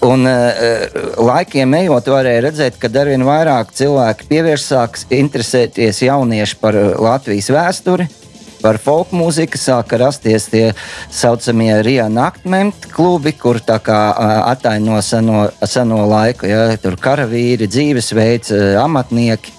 Un 0.00 0.24
uh, 0.24 0.54
laikiem 1.20 1.74
ejot, 1.76 2.06
varēja 2.08 2.44
redzēt, 2.46 2.78
ka 2.80 2.88
arvien 3.02 3.20
vairāk 3.26 3.74
cilvēki 3.76 4.30
pievērsās 4.30 5.04
interesēties 5.12 6.00
jaunieši 6.06 6.56
par 6.62 6.78
eh, 6.78 6.94
Latvijas 6.96 7.50
vēsturi. 7.52 8.08
Par 8.60 8.76
folk 8.80 9.12
mūziku 9.16 9.56
sāka 9.60 9.96
rasties 10.00 10.48
tie 10.52 10.64
saucamie 11.08 11.78
Rīga 11.84 12.10
naktmenti 12.12 12.90
klubi, 12.92 13.32
kur 13.32 13.56
tā 13.64 13.78
kā 13.80 13.98
attaino 14.50 14.98
seno, 15.04 15.46
seno 15.64 16.02
laiku, 16.08 16.48
ja, 16.48 16.66
tur 16.80 16.98
karavīri, 17.00 17.68
dzīvesveids, 17.72 18.52
amatnieki. 18.82 19.56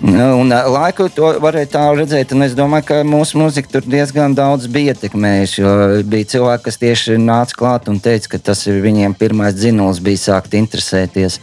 Nu, 0.00 0.26
un 0.40 0.48
laiku 0.48 1.10
to 1.12 1.28
varēja 1.44 1.68
tā 1.74 1.82
redzēt, 1.92 2.30
un 2.32 2.46
es 2.46 2.54
domāju, 2.56 2.86
ka 2.88 3.00
mūsu 3.04 3.36
mūzika 3.36 3.68
tur 3.74 3.84
diezgan 3.84 4.32
daudz 4.36 4.64
bija 4.72 4.94
ietekmējusi. 4.94 5.64
Bija 6.08 6.28
cilvēki, 6.32 6.64
kas 6.64 6.80
tieši 6.80 7.18
nāca 7.20 7.58
klāt 7.58 7.90
un 7.92 7.98
teica, 8.00 8.30
ka 8.32 8.40
tas 8.48 8.64
ir 8.70 8.80
viņiem 8.80 9.12
pirmais 9.20 9.58
dzinulis, 9.58 10.00
bija 10.00 10.22
sākt 10.22 10.56
interesēties. 10.56 11.36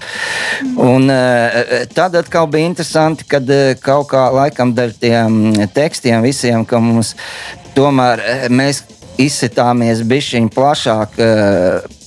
Un, 0.74 1.06
tad 1.94 2.18
atkal 2.18 2.50
bija 2.50 2.72
interesanti, 2.72 3.28
kad 3.30 3.46
kaut 3.86 4.10
kā 4.16 4.26
laikam 4.34 4.74
dēļ 4.78 4.98
tiem 5.06 5.38
tekstiem 5.78 6.26
visiem, 6.26 6.66
ka 6.66 6.82
mums 6.82 7.14
tomēr 7.78 8.50
mēs 8.50 8.82
izsitāmies 9.22 10.02
bišķiņ 10.10 10.50
plašāk 10.58 11.22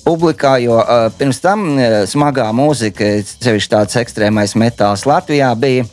publikā, 0.05 0.57
jo 0.63 0.79
uh, 0.81 1.07
pirms 1.17 1.41
tam 1.43 1.65
uh, 1.75 2.03
smagā 2.09 2.49
mūzika, 2.57 3.09
sevišķi 3.29 3.73
tāds 3.73 3.99
ekstrēmais 4.01 4.57
metāls 4.59 5.07
Latvijā, 5.09 5.53
bija 5.61 5.87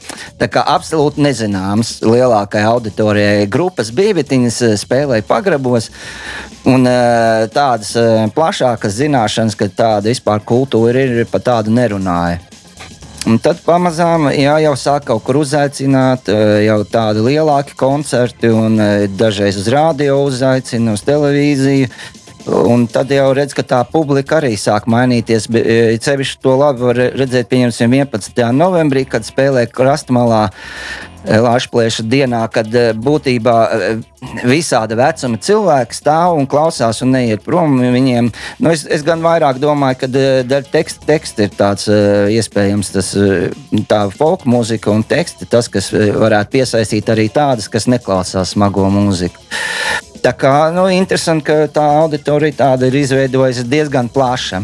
absolūti 0.63 1.23
nezināms 1.25 1.97
lielākajai 2.05 2.71
auditorijai. 2.71 3.47
Grupas 3.51 3.91
bija, 3.95 4.17
bet 4.17 4.33
viņas 4.33 4.59
spēlēja 4.81 5.27
pagrabos, 5.27 5.91
un 6.67 6.87
uh, 6.87 7.45
tādas 7.53 7.93
uh, 7.99 8.25
plašākas 8.35 8.99
zināšanas, 8.99 9.57
ka 9.59 9.69
tāda 9.69 10.09
vispār 10.09 10.43
kultūra 10.45 11.05
ir, 11.05 11.25
pa 11.31 11.43
tādu 11.43 11.75
nerunāja. 11.75 12.41
Un 13.27 13.41
tad 13.43 13.57
pamazām 13.59 14.29
jā, 14.31 14.53
jau 14.63 14.75
sāk 14.79 15.09
kaut 15.09 15.25
kur 15.27 15.41
uzaicināt, 15.41 16.29
jau 16.63 16.77
tādi 16.87 17.25
lielāki 17.25 17.75
koncerti, 17.75 18.47
un 18.47 18.79
dažreiz 19.19 19.57
uz 19.59 19.67
rādio 19.73 20.21
uzaicina, 20.29 20.93
uz 20.95 21.03
televīziju. 21.03 21.89
Un 22.47 22.85
tad 22.87 23.11
jau 23.11 23.27
redz, 23.35 23.51
ka 23.57 23.63
tā 23.67 23.81
publika 23.91 24.37
arī 24.39 24.53
sāk 24.59 24.87
mainīties. 24.87 25.49
Cevišķi 26.03 26.39
to 26.43 26.55
labi 26.55 26.85
var 26.87 27.01
redzēt, 27.19 27.49
pieņemsim, 27.51 27.97
11. 27.99 28.41
novembrī, 28.55 29.03
kad 29.09 29.27
spēlē 29.27 29.65
krastmalā 29.67 30.47
Latvijas 31.27 31.99
dienā, 32.07 32.45
kad 32.53 32.71
būtībā 33.03 33.55
visāda 34.47 34.95
vecuma 34.95 35.39
cilvēki 35.43 35.97
stāv 35.97 36.37
un 36.39 36.47
klausās 36.47 37.01
un 37.03 37.11
neiet 37.17 37.43
prom. 37.43 37.75
Viņiem, 37.81 38.29
nu 38.63 38.71
es, 38.71 38.85
es 38.87 39.03
gan 39.03 39.19
vairāk 39.25 39.59
domāju, 39.59 39.99
ka 40.05 40.11
daļa 40.13 40.63
teksta 40.71 41.09
tekst 41.09 41.43
ir 41.43 41.51
tāds 41.57 41.89
iespējams, 41.91 42.93
tas 42.95 43.11
tā 43.91 44.01
folk 44.15 44.47
mūzika 44.47 44.93
un 44.93 45.03
teksti, 45.03 45.49
tas, 45.51 45.67
kas 45.73 45.91
varētu 45.91 46.55
piesaistīt 46.55 47.11
arī 47.11 47.27
tādas, 47.33 47.67
kas 47.67 47.89
neklausās 47.91 48.55
smago 48.55 48.87
mūziku. 48.93 49.43
Tā 50.23 50.33
kā 50.37 50.55
nu, 50.75 50.87
interesanti, 50.91 51.45
ka 51.47 51.67
tā 51.73 51.85
auditorija 52.01 52.61
tāda 52.63 52.89
ir 52.89 52.99
izveidojusies 53.03 53.69
diezgan 53.69 54.09
plaša. 54.11 54.63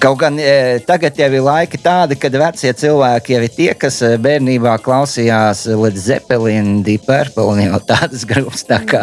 Kaut 0.00 0.16
gan 0.16 0.38
e, 0.40 0.80
tagad 0.88 1.18
jau 1.20 1.26
ir 1.28 1.42
laiki 1.44 1.76
tādi, 1.84 2.16
kad 2.16 2.32
vecie 2.40 2.70
cilvēki 2.72 3.34
jau 3.34 3.40
ir 3.44 3.52
tie, 3.52 3.68
kas 3.76 3.98
e, 4.06 4.14
bērnībā 4.24 4.78
klausījās 4.80 5.66
Led 5.76 5.98
Zeppelin, 6.00 6.78
Deep 6.86 7.04
Purple 7.04 7.44
un 7.52 7.60
jau 7.60 7.80
tādas 7.84 8.24
grupas. 8.24 8.64
Tā 8.64 8.80
kā. 8.88 9.02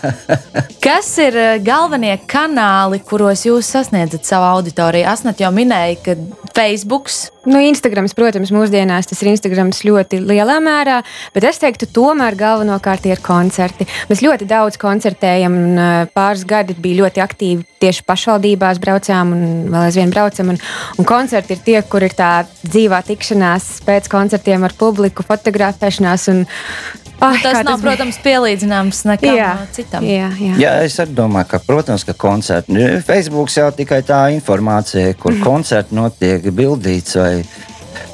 kas 0.86 1.10
ir 1.20 1.36
e, 1.36 1.46
galvenie 1.60 2.14
kanāli, 2.32 3.02
kuros 3.04 3.44
jūs 3.44 3.68
sasniedzat 3.76 4.24
savu 4.24 4.48
auditoriju? 4.54 5.04
Asnat 5.12 5.44
jau 5.44 5.52
minēja, 5.52 6.00
ka 6.06 6.16
Facebook. 6.56 7.12
Nu, 7.46 7.60
Instagrams, 7.62 8.14
protams, 8.16 8.50
mūsdienās 8.54 9.06
tas 9.06 9.20
ir 9.22 9.30
Instagrams 9.30 9.84
ļoti 9.86 10.18
lielā 10.24 10.56
mērā, 10.64 10.98
bet 11.34 11.46
es 11.46 11.60
teiktu, 11.62 11.86
tomēr 11.94 12.34
galvenokārt 12.38 13.06
ir 13.06 13.22
koncerti. 13.22 13.86
Mēs 14.10 14.24
ļoti 14.24 14.48
daudz 14.50 14.80
koncertējam, 14.82 15.54
un 15.54 16.10
pāris 16.16 16.42
gadi 16.48 16.74
bija 16.74 17.04
ļoti 17.04 17.22
aktīvi 17.22 17.66
tieši 17.82 18.02
pašvaldībās 18.08 18.82
braucām 18.82 19.32
un 19.36 19.46
vēl 19.70 19.80
aizvien 19.84 20.10
braucam. 20.10 20.50
Un, 20.54 20.60
un 20.98 21.08
koncerti 21.08 21.54
ir 21.54 21.64
tie, 21.66 21.78
kur 21.86 22.02
ir 22.02 22.18
tā 22.18 22.32
dzīvā 22.66 23.02
tikšanās 23.06 23.76
pēc 23.86 24.10
koncertiem 24.10 24.66
ar 24.66 24.74
publiku, 24.78 25.26
fotografēšanās. 25.26 26.30
Un, 26.34 26.46
Oh, 27.16 27.32
tas 27.42 27.62
nav, 27.64 27.64
tas 27.64 27.80
protams, 27.80 28.18
pielīdzināms 28.20 28.98
nekam 29.08 29.36
jā, 29.38 29.52
citam. 29.72 30.04
Jā, 30.04 30.28
jā. 30.36 30.56
jā, 30.60 30.72
es 30.84 30.98
arī 31.00 31.14
domāju, 31.16 31.48
ka, 31.48 31.60
protams, 31.64 32.04
ka 32.04 32.12
koncerti. 32.12 32.74
Nu, 32.76 33.00
Facebook 33.06 33.48
jau 33.54 33.70
tikai 33.72 34.02
tā 34.04 34.18
informācija, 34.34 35.14
kur 35.16 35.32
mm. 35.32 35.44
koncerti 35.46 35.96
notiek, 35.96 36.44
bildīts 36.52 37.16
vai. 37.16 37.30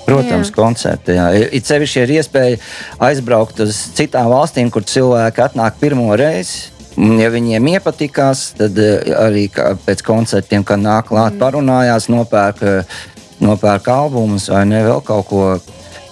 Protams, 0.02 0.50
jā. 0.50 0.54
koncerti. 0.56 1.16
Jā. 1.16 1.28
Ir 1.46 1.64
sevišķi 1.66 2.02
ir 2.02 2.14
iespēja 2.18 2.60
aizbraukt 3.06 3.62
uz 3.64 3.78
citām 3.96 4.30
valstīm, 4.32 4.70
kur 4.72 4.86
cilvēki 4.86 5.44
atnāk 5.44 5.78
pirmo 5.80 6.10
reizi. 6.18 6.70
Ja 6.92 7.30
viņiem 7.32 7.70
iepatikās, 7.72 8.50
tad 8.58 8.76
eh, 8.82 9.14
arī 9.16 9.46
pēc 9.86 10.02
koncertiem, 10.04 10.64
kad 10.68 10.82
nāk 10.82 11.08
klāt, 11.08 11.38
mm. 11.38 11.40
parunājās, 11.40 12.10
nopērk, 12.12 12.66
nopērk 13.40 13.88
albumus 13.88 14.50
vai 14.52 14.66
ne 14.68 14.82
vēl 14.84 15.00
kaut 15.06 15.30
ko 15.30 15.46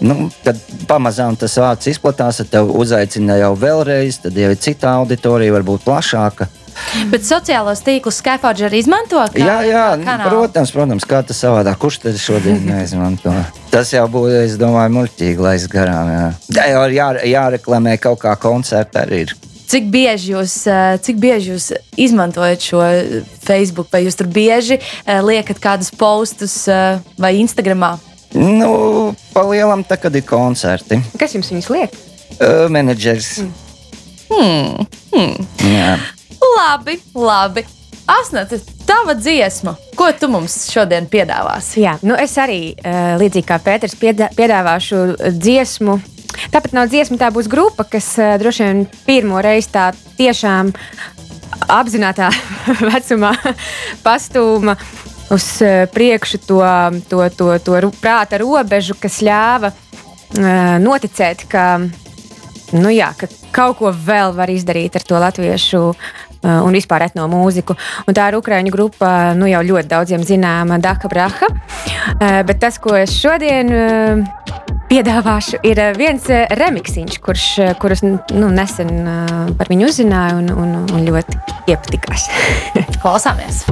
Nu, 0.00 0.30
tad 0.40 0.56
pamazām 0.88 1.36
tas 1.36 1.58
vārds 1.60 1.90
izplatās, 1.90 2.38
tad 2.40 2.48
tev 2.54 2.70
uzaicina 2.80 3.36
jau 3.36 3.50
vēlreiz, 3.60 4.22
tad 4.24 4.38
jau 4.38 4.48
ir 4.48 4.56
cita 4.56 4.94
auditorija, 4.96 5.52
varbūt 5.58 5.84
plašāka. 5.84 6.48
Bet 7.10 7.26
sociālos 7.26 7.82
tīklus 7.86 8.22
Skyforge 8.22 8.68
arī 8.70 8.80
izmanto? 8.84 9.20
Kā, 9.34 9.44
jā, 9.44 9.58
jā 9.68 9.84
kā 10.06 10.16
protams, 10.24 10.72
protams, 10.74 11.08
kā 11.08 11.22
tas 11.26 11.42
savādāk. 11.42 11.78
Kurš 11.82 12.00
tad 12.06 12.18
šodien 12.22 12.62
neizmanto? 12.70 13.34
Tas 13.70 13.92
jau 13.94 14.06
būtu, 14.10 14.38
es 14.46 14.56
domāju, 14.60 14.94
muļķīgi, 14.96 15.44
lai 15.44 15.58
es 15.58 15.68
garām. 15.70 16.10
Jā, 16.10 16.66
jā, 16.70 16.86
jā, 16.94 17.12
jā 17.26 17.40
jāreklamē 17.40 17.96
kaut 18.02 18.20
kā 18.24 18.34
koncerta 18.40 19.04
arī. 19.04 19.24
Ir. 19.24 19.34
Cik 19.70 19.86
bieži, 19.92 20.32
jūs, 20.34 20.54
eh, 20.66 20.98
cik 20.98 21.18
bieži 21.22 21.52
jūs 21.52 21.70
izmantojat 21.96 22.64
šo 22.64 22.82
Facebook, 23.44 23.90
vai 23.92 24.04
jūs 24.04 24.18
tur 24.18 24.26
bieži 24.26 24.80
eh, 24.80 25.20
liekat 25.22 25.60
kādus 25.62 25.92
postus 25.94 26.66
eh, 26.68 26.98
vai 27.18 27.36
Instagramā? 27.38 27.96
Nu, 28.34 29.14
palielam, 29.34 29.82
tā 29.86 29.98
kad 29.98 30.14
ir 30.14 30.26
koncerti. 30.26 31.00
Kas 31.18 31.34
jums 31.34 31.50
viņus 31.50 31.70
liek? 31.74 31.96
Menedžers. 32.70 33.40
Mm. 33.42 33.54
Hmm. 34.30 34.86
Hmm. 35.10 35.48
Jā. 35.66 35.96
Labi, 36.40 36.96
labi. 37.14 37.66
Asnēta, 38.10 38.58
tava 38.88 39.14
dziesma, 39.14 39.76
ko 39.94 40.08
tu 40.18 40.26
mums 40.32 40.56
šodien 40.72 41.06
piedāvāsi? 41.10 41.84
Jā, 41.84 41.94
nu 42.02 42.16
es 42.18 42.32
arī 42.42 42.72
līdzīgi 43.20 43.46
kā 43.46 43.60
Pēters 43.62 43.94
piedāvāšu 44.00 45.04
dziesmu. 45.36 46.00
Tāpat 46.50 46.74
nav 46.74 46.90
dziesma, 46.90 47.20
tā 47.20 47.28
būs 47.34 47.46
grupa, 47.50 47.86
kas 47.86 48.08
droši 48.42 48.66
vien 48.66 48.82
pirmo 49.06 49.38
reizi 49.44 49.70
tā 49.76 49.90
tiešām 50.18 50.72
apzināta 51.70 52.32
vecumā 52.90 53.34
pastūma 54.02 54.76
uz 55.30 55.46
eh, 55.62 55.86
priekšu 55.92 56.42
to, 56.46 56.60
to, 57.08 57.22
to, 57.36 57.52
to 57.62 57.92
prāta 58.00 58.40
robežu, 58.42 58.98
kas 58.98 59.20
ļāva 59.22 59.72
noticēt, 60.30 61.48
ka, 61.50 61.80
nu 62.78 62.90
jā, 62.94 63.08
ka 63.18 63.26
kaut 63.50 63.80
ko 63.80 63.90
vēl 63.90 64.30
var 64.36 64.50
izdarīt 64.52 64.94
ar 64.94 65.02
to 65.02 65.18
latviešu 65.18 65.80
un 66.42 66.76
vispār 66.76 67.06
etno 67.08 67.26
mūziku. 67.30 67.76
Un 68.08 68.16
tā 68.16 68.30
ir 68.30 68.38
Ukrāņu 68.38 68.72
grupa, 68.74 69.32
nu 69.38 69.48
jau 69.50 69.62
ļoti 69.66 69.90
daudziem 69.90 70.24
zināma 70.26 70.80
Daka 70.82 71.10
Braha. 71.12 71.50
Uh, 71.50 72.40
bet 72.48 72.60
tas, 72.62 72.80
ko 72.82 72.94
es 72.96 73.14
šodien 73.16 73.72
uh, 73.74 74.60
piedāvāšu, 74.90 75.60
ir 75.68 75.82
viens 75.98 76.26
remiksiņš, 76.60 77.18
kurš, 77.22 77.48
kurus 77.82 78.02
nu, 78.04 78.50
nesen 78.50 78.90
par 79.58 79.70
viņu 79.70 79.90
uzzināju 79.90 80.42
un, 80.42 80.52
un, 80.64 80.78
un 80.90 81.10
ļoti 81.10 81.38
iepatikās. 81.70 82.30
Klausāmies! 83.02 83.66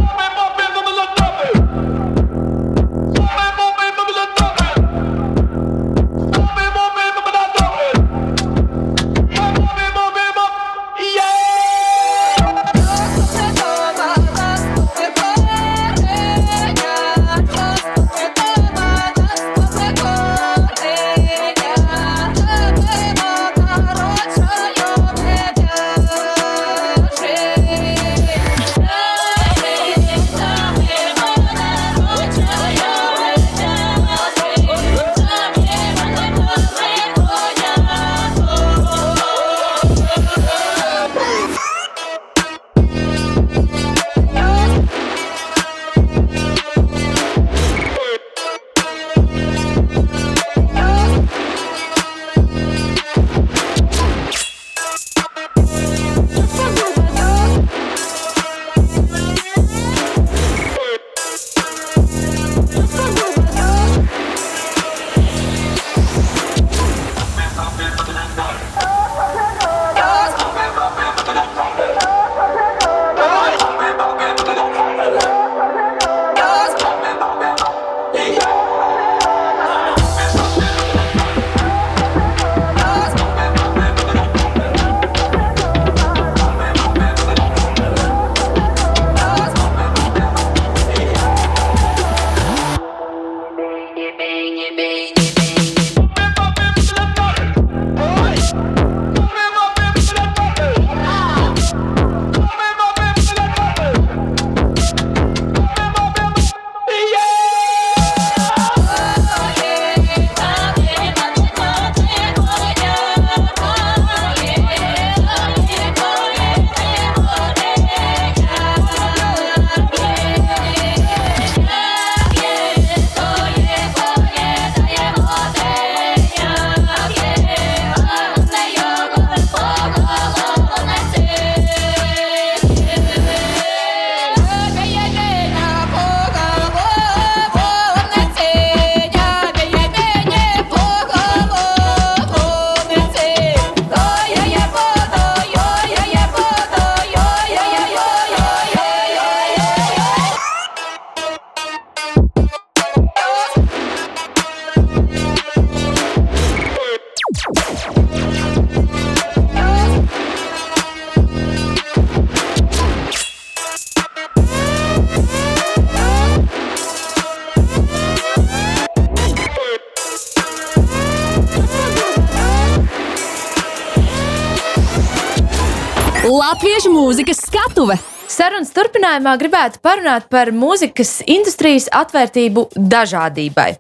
Turpinājumā 178.99 179.39
gribētu 179.39 179.79
parunāt 179.83 180.27
par 180.31 180.51
mūzikas 180.51 181.23
industrijas 181.27 181.87
atvērtību 181.95 182.69
dažādībai. 182.75 183.77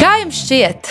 Kā 0.00 0.14
jums 0.22 0.38
šķiet, 0.46 0.88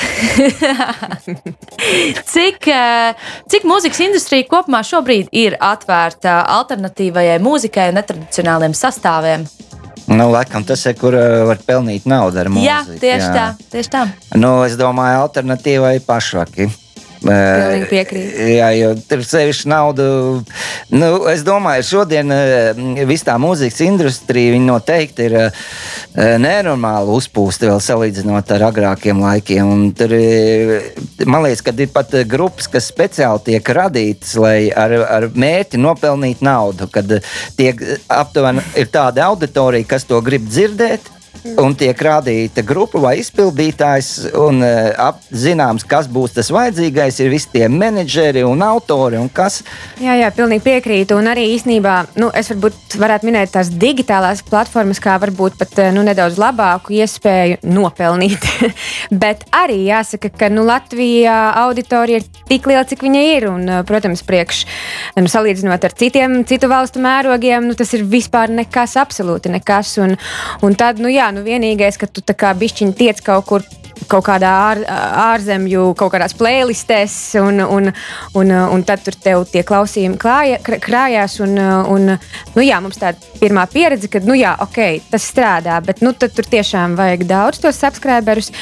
cik, 2.33 2.67
eh, 2.69 3.23
cik 3.49 3.65
mūzikas 3.65 4.03
industrija 4.05 4.45
kopumā 4.51 4.83
šobrīd 4.85 5.31
ir 5.33 5.55
atvērta 5.57 6.43
alternatīvajai 6.59 7.39
mūzikai 7.41 7.87
un 7.89 7.97
netradicionāliem 7.97 8.75
sastāviem? 8.77 9.47
Nu, 10.09 10.29
laikam 10.29 10.65
tas 10.65 10.85
ir, 10.89 10.95
kur 10.97 11.17
uh, 11.17 11.47
var 11.49 11.59
pelnīt 11.65 12.05
naudu 12.09 12.39
ar 12.41 12.49
mūziku. 12.49 12.65
Jā, 12.65 12.79
tieši 13.01 13.25
jā. 13.25 13.33
tā. 13.33 13.65
Tieši 13.73 13.91
tā. 13.93 14.05
Nu, 14.37 14.59
es 14.65 14.77
domāju, 14.77 15.23
alternatīvai 15.25 15.99
pašvaki. 16.05 16.69
Pilnīgi 17.19 17.87
piekrītu. 17.89 18.47
Jā, 18.53 18.69
jo 18.77 18.93
tur 19.09 19.23
sevišķi 19.27 19.69
naudu. 19.69 20.05
Nu, 20.93 21.09
es 21.31 21.43
domāju, 21.47 21.85
šodien 21.87 22.31
viss 23.09 23.27
tā 23.27 23.35
mūzikas 23.41 23.81
industrija 23.83 24.59
noteikti 24.63 25.27
ir 25.27 25.37
nenormāli 26.15 27.13
uzpūsta 27.19 27.67
vēl 27.69 27.83
salīdzinot 27.83 28.55
ar 28.55 28.67
agrākiem 28.69 29.19
laikiem. 29.23 29.73
Un 29.75 29.85
tur, 29.97 30.15
man 31.27 31.43
liekas, 31.45 31.63
ka 31.65 31.75
ir 31.75 31.91
pat 31.93 32.15
grupas, 32.29 32.71
kas 32.71 32.89
speciāli 32.93 33.45
tiek 33.51 33.73
radītas, 33.79 34.35
lai 34.39 34.57
ar, 34.71 34.95
ar 35.19 35.29
mērķi 35.35 35.81
nopelnīt 35.81 36.43
naudu. 36.45 36.87
Kad 36.93 37.19
tiek 37.59 37.83
aptuveni 38.07 38.63
tāda 38.91 39.27
auditorija, 39.29 39.91
kas 39.95 40.07
to 40.07 40.21
grib 40.23 40.47
dzirdēt 40.47 41.18
un 41.59 41.75
tiek 41.77 42.01
rādīta 42.03 42.63
grupa 42.65 42.99
vai 43.01 43.15
izpildītājs, 43.21 44.09
un 44.39 44.63
uh, 44.63 44.89
ap, 44.99 45.21
zināms, 45.31 45.85
kas 45.87 46.09
būs 46.11 46.35
tas 46.37 46.51
vajadzīgais, 46.53 47.19
ir 47.23 47.31
visi 47.33 47.49
tie 47.53 47.67
menedžeri 47.71 48.43
un 48.47 48.63
autori. 48.65 49.19
Un 49.19 49.29
kas... 49.33 49.61
Jā, 50.01 50.15
jā, 50.19 50.29
pilnīgi 50.35 50.65
piekrītu. 50.65 51.17
Un 51.19 51.29
arī 51.31 51.47
īsnībā 51.55 51.95
nu, 52.19 52.29
es 52.35 52.51
varbūt 52.53 52.97
varētu 52.99 53.29
minēt 53.29 53.53
tās 53.55 53.71
digitālās 53.71 54.43
platformas, 54.47 55.01
kā 55.03 55.17
varbūt 55.21 55.57
pat 55.59 55.79
nu, 55.95 56.03
nedaudz 56.07 56.39
labāku 56.41 56.95
iespēju 56.99 57.61
nopelnīt. 57.69 58.49
Bet 59.23 59.45
arī 59.55 59.81
jāsaka, 59.87 60.31
ka 60.35 60.51
nu, 60.53 60.65
Latvijā 60.67 61.37
auditorija 61.63 62.21
ir 62.21 62.27
tik 62.49 62.67
liela, 62.69 62.85
cik 62.87 63.03
viņa 63.05 63.23
ir. 63.35 63.47
Un, 63.49 63.67
protams, 63.87 64.23
priekš, 64.27 64.63
nu, 65.19 65.29
salīdzinot 65.31 65.85
ar 65.85 65.95
citiem 65.99 66.39
citu 66.49 66.69
valstu 66.71 67.01
mērogiem, 67.03 67.67
nu, 67.69 67.77
tas 67.77 67.93
ir 67.97 68.05
vispār 68.09 68.51
nekas, 68.53 68.95
absolūti 68.99 69.51
nekas. 69.53 69.95
Un, 70.03 70.15
un 70.65 70.77
tad, 70.79 71.01
nu, 71.01 71.11
jā, 71.11 71.29
nu 71.35 71.38
vienīgais, 71.45 71.99
ka 71.99 72.07
tu 72.07 72.23
tā 72.25 72.35
kā 72.37 72.53
bišķiņi 72.57 72.97
tiec 72.99 73.21
kaut 73.25 73.47
kur 73.49 73.67
kaut 74.07 74.25
kādā 74.27 74.49
ār, 74.69 74.81
ārzemju, 75.33 75.89
kaut 75.99 76.13
kādās 76.13 76.35
playlistēs, 76.37 77.15
un, 77.41 77.59
un, 77.63 77.89
un, 78.37 78.53
un 78.75 78.85
tad 78.87 79.03
tur 79.05 79.17
tev 79.19 79.45
tie 79.51 79.63
klausījumi 79.67 80.19
klāja, 80.21 80.59
krājās. 80.63 81.39
Un, 81.43 81.57
un, 81.59 82.13
nu, 82.55 82.63
jā, 82.63 82.79
mums 82.83 82.99
tāda 83.01 83.19
pirmā 83.41 83.65
pieredze, 83.71 84.09
ka, 84.11 84.21
nu, 84.25 84.37
jā, 84.39 84.55
ok, 84.63 84.79
tas 85.11 85.27
strādā, 85.33 85.79
bet 85.85 86.03
nu, 86.05 86.13
tur 86.15 86.31
tiešām 86.55 86.95
vajag 86.99 87.25
daudz 87.29 87.61
tos 87.63 87.79
subscriberus, 87.81 88.53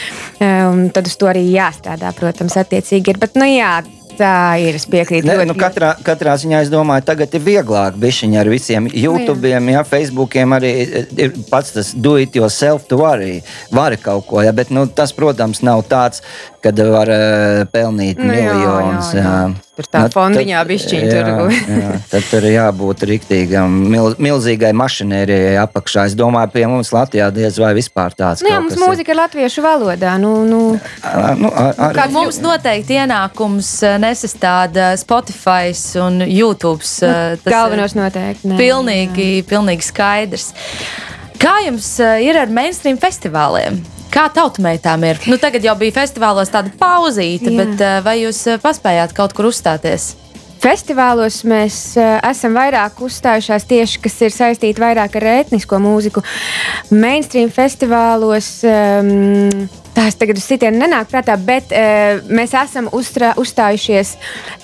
un 0.42 0.88
tad 0.96 1.10
uz 1.10 1.18
to 1.20 1.30
arī 1.30 1.46
jāstrādā, 1.52 2.14
protams, 2.18 2.58
attiecīgi 2.60 3.14
ir. 3.14 3.22
Bet, 3.22 3.38
nu, 3.40 3.48
jā, 3.50 3.78
Tā 4.18 4.58
ir. 4.62 4.78
Es 4.78 4.88
piekrītu. 4.90 5.28
Ne, 5.30 5.46
nu, 5.50 5.56
katrā, 5.58 5.92
katrā 6.06 6.34
ziņā 6.42 6.64
es 6.66 6.72
domāju, 6.74 7.06
tagad 7.08 7.34
ir 7.38 7.44
vieglāk 7.46 7.98
bišķiņa 8.02 8.40
ar 8.42 8.50
visiem 8.52 8.90
YouTube, 8.90 9.52
jā, 9.52 9.84
Facebookiem 9.88 10.56
arī 10.58 10.74
ir 11.18 11.36
pats 11.52 11.76
tas 11.76 11.94
do 11.94 12.16
it 12.22 12.36
yourself, 12.38 12.88
tu 12.90 13.00
vari, 13.02 13.42
vari 13.74 14.00
kaut 14.02 14.26
ko. 14.30 14.42
Ja, 14.46 14.54
bet 14.58 14.74
nu, 14.74 14.88
tas, 14.90 15.14
protams, 15.16 15.62
nav 15.66 15.86
tāds, 15.90 16.24
kad 16.68 16.80
var 16.92 17.08
uh, 17.08 17.64
pelnīt 17.72 18.20
nu, 18.20 18.28
miljonus. 18.28 19.14
Jā, 19.16 19.22
jā, 19.24 19.32
jā. 19.48 19.68
Tur 19.78 19.88
tā 19.94 20.02
nu, 20.04 20.12
fondiņā 20.12 20.62
bišķiņa 20.68 21.10
tur. 21.14 21.52
jā, 21.54 21.92
tad 22.12 22.26
tur 22.32 22.48
jābūt 22.50 23.04
rīktīgam, 23.08 23.76
mil, 23.94 24.10
milzīgai 24.20 24.74
mašinērijai 24.76 25.56
apakšā. 25.62 26.08
Es 26.10 26.16
domāju, 26.18 26.52
pie 26.56 26.66
mums 26.68 26.92
Latvijā 26.96 27.30
diez 27.32 27.60
vai 27.62 27.72
vispār 27.78 28.16
tāds. 28.18 28.44
Nu, 28.44 28.52
jā, 28.52 28.60
mums 28.66 28.76
mūzika 28.82 29.14
ir 29.14 29.20
latviešu 29.22 29.64
valodā. 29.64 30.18
Nu, 30.22 30.34
nu. 30.50 30.62
A, 31.06 31.36
nu, 31.40 31.52
ar, 31.54 31.72
ar, 31.78 32.00
Kā 32.02 32.08
mums 32.12 32.42
noteikti 32.44 32.98
ienākums 32.98 33.70
nesastāda 34.04 34.92
Spotify 35.00 35.72
un 36.04 36.24
YouTube. 36.26 36.84
Galvenos 37.46 37.96
noteikti. 37.98 38.50
Nē, 38.50 38.58
pilnīgi, 38.60 39.30
jā. 39.38 39.50
pilnīgi 39.54 39.88
skaidrs. 39.88 40.50
Kā 41.38 41.60
jums 41.68 41.94
ir 42.02 42.42
ar 42.42 42.50
mainstream 42.50 42.98
festivāliem? 42.98 43.78
Kā 44.14 44.28
tautsmeitām 44.34 45.04
ir? 45.08 45.20
Nu, 45.28 45.40
tagad 45.42 45.66
jau 45.66 45.76
bija 45.80 45.98
festivālos 46.00 46.52
tāda 46.54 46.72
pauzīte, 46.80 47.52
Jā. 47.52 47.58
bet 47.60 47.84
eh, 47.84 47.98
vai 48.06 48.20
jūs 48.22 48.40
eh, 48.48 48.62
paspējāt 48.64 49.16
kaut 49.18 49.36
kur 49.38 49.50
uzstāties? 49.52 50.14
Festivālos 50.58 51.44
mēs 51.46 51.76
uh, 52.02 52.16
esam 52.26 52.56
vairāk 52.58 52.98
uzstājušās 53.06 53.68
tieši, 53.70 54.00
kas 54.02 54.16
ir 54.26 54.34
saistīti 54.34 54.82
vairāk 54.82 55.20
ar 55.20 55.26
etnisko 55.36 55.78
mūziku. 55.84 56.24
Mainstream 56.90 57.52
festivālos 57.54 58.50
um, 58.66 59.68
tās 59.94 60.18
tagad 60.18 60.42
uz 60.42 60.48
sitienu 60.50 60.82
nenāk 60.82 61.12
prātā, 61.12 61.38
bet 61.38 61.70
uh, 61.70 62.26
mēs 62.34 62.56
esam 62.58 62.90
uzstrā, 62.90 63.36
uzstājušies 63.38 64.16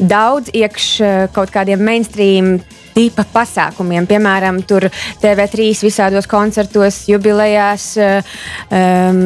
daudz 0.01 0.49
iekš 0.57 0.89
uh, 1.05 1.13
kaut 1.35 1.53
kādiem 1.53 1.85
mainstream 1.85 2.55
tipa 2.95 3.25
pasākumiem. 3.33 4.07
Piemēram, 4.09 4.61
tur 4.67 4.87
TV3 5.21 5.69
visādos 5.83 6.27
koncertos, 6.29 7.03
jubilejās, 7.09 7.87
um, 7.99 9.21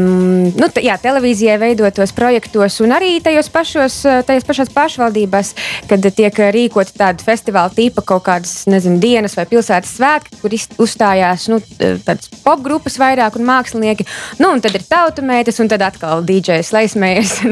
nu, 0.51 0.69
jā, 0.83 0.97
televīzijai 1.03 1.57
veidotos 1.61 2.13
projektos 2.17 2.79
un 2.85 2.95
arī 2.97 3.17
tajos 3.23 3.51
pašos, 3.53 3.99
tajos 4.27 4.47
pašās 4.47 4.73
pašvaldībās, 4.75 5.53
kad 5.89 6.07
tiek 6.17 6.41
rīkoti 6.55 6.95
tādi 6.97 7.25
festivāla 7.27 7.73
tipa 7.75 8.03
kaut 8.05 8.25
kādas, 8.27 8.65
nezinu, 8.69 8.99
dienas 9.03 9.37
vai 9.37 9.47
pilsētas 9.49 9.95
svētki, 9.97 10.41
kur 10.41 10.55
uzstājās 10.83 11.47
nu, 11.51 11.59
tādas 11.77 12.31
popgrupas 12.43 12.97
vairāk 13.01 13.37
un 13.39 13.47
mākslinieki. 13.47 14.07
Nu, 14.41 14.51
un 14.55 14.63
tad 14.63 14.75
ir 14.77 14.85
tautumētas, 14.87 15.59
un 15.63 15.71
tad 15.71 15.83
atkal 15.85 16.23
DJs 16.27 16.73
Leismējers. 16.75 17.35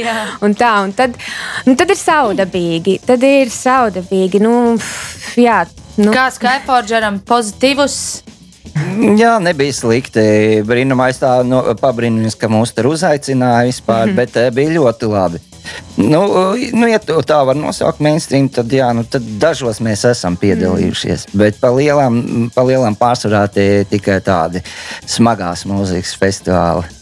un 0.44 0.56
tā, 0.58 0.72
un 0.84 0.92
tad, 0.96 1.16
nu, 1.66 1.76
tad 1.78 1.92
ir 1.92 1.98
saudabīgi. 1.98 2.98
Tad 3.06 3.24
ir 3.26 3.52
saudabīgi. 3.52 4.40
Nu, 4.42 4.54
jā, 5.40 5.51
jā. 5.52 5.62
Nu. 6.00 6.12
Kā 6.14 6.28
Skyforgeram 6.32 7.20
pozitīvus? 7.28 7.96
Jā, 9.20 9.36
nebija 9.42 9.74
slikti. 9.76 10.22
Brīnumais 10.66 11.20
tā 11.20 11.38
no, 11.46 11.62
pabrīnījums, 11.80 12.36
ka 12.40 12.48
mūs 12.52 12.72
tur 12.76 12.92
uzaicināja 12.92 13.66
vispār, 13.68 14.06
mm 14.06 14.10
-hmm. 14.10 14.16
bet 14.16 14.36
uh, 14.36 14.54
bija 14.54 14.76
ļoti 14.78 15.10
labi. 15.12 15.40
Nu, 15.96 16.22
nu, 16.72 16.86
ja 16.88 16.98
tā 16.98 17.38
var 17.46 17.56
nosaukt 17.56 18.00
mainstream, 18.00 18.48
tad, 18.48 18.72
jā, 18.72 18.88
nu, 18.96 19.04
tad 19.04 19.22
dažos 19.22 19.80
mēs 19.80 20.04
esam 20.08 20.36
piedalījušies. 20.36 21.28
Mm. 21.28 21.38
Bet 21.38 21.60
pa 21.60 21.70
lielām, 21.70 22.50
pa 22.54 22.64
lielām 22.66 22.96
pārsvarā 22.98 23.44
tie 23.52 23.84
tikai 23.90 24.20
tādi 24.20 24.62
smagās 25.06 25.66
mūzikas 25.68 26.16
festivāli. 26.18 27.01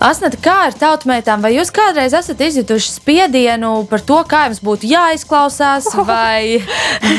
Asnēta, 0.00 0.38
kā 0.40 0.54
ar 0.64 0.76
tautmētām, 0.80 1.42
vai 1.44 1.50
jūs 1.52 1.68
kādreiz 1.76 2.14
esat 2.16 2.38
izjutuši 2.40 2.94
spiedienu 2.94 3.82
par 3.90 4.00
to, 4.00 4.16
kā 4.24 4.46
jums 4.46 4.62
būtu 4.64 4.88
jāizklausās 4.88 5.90
vai 6.08 6.62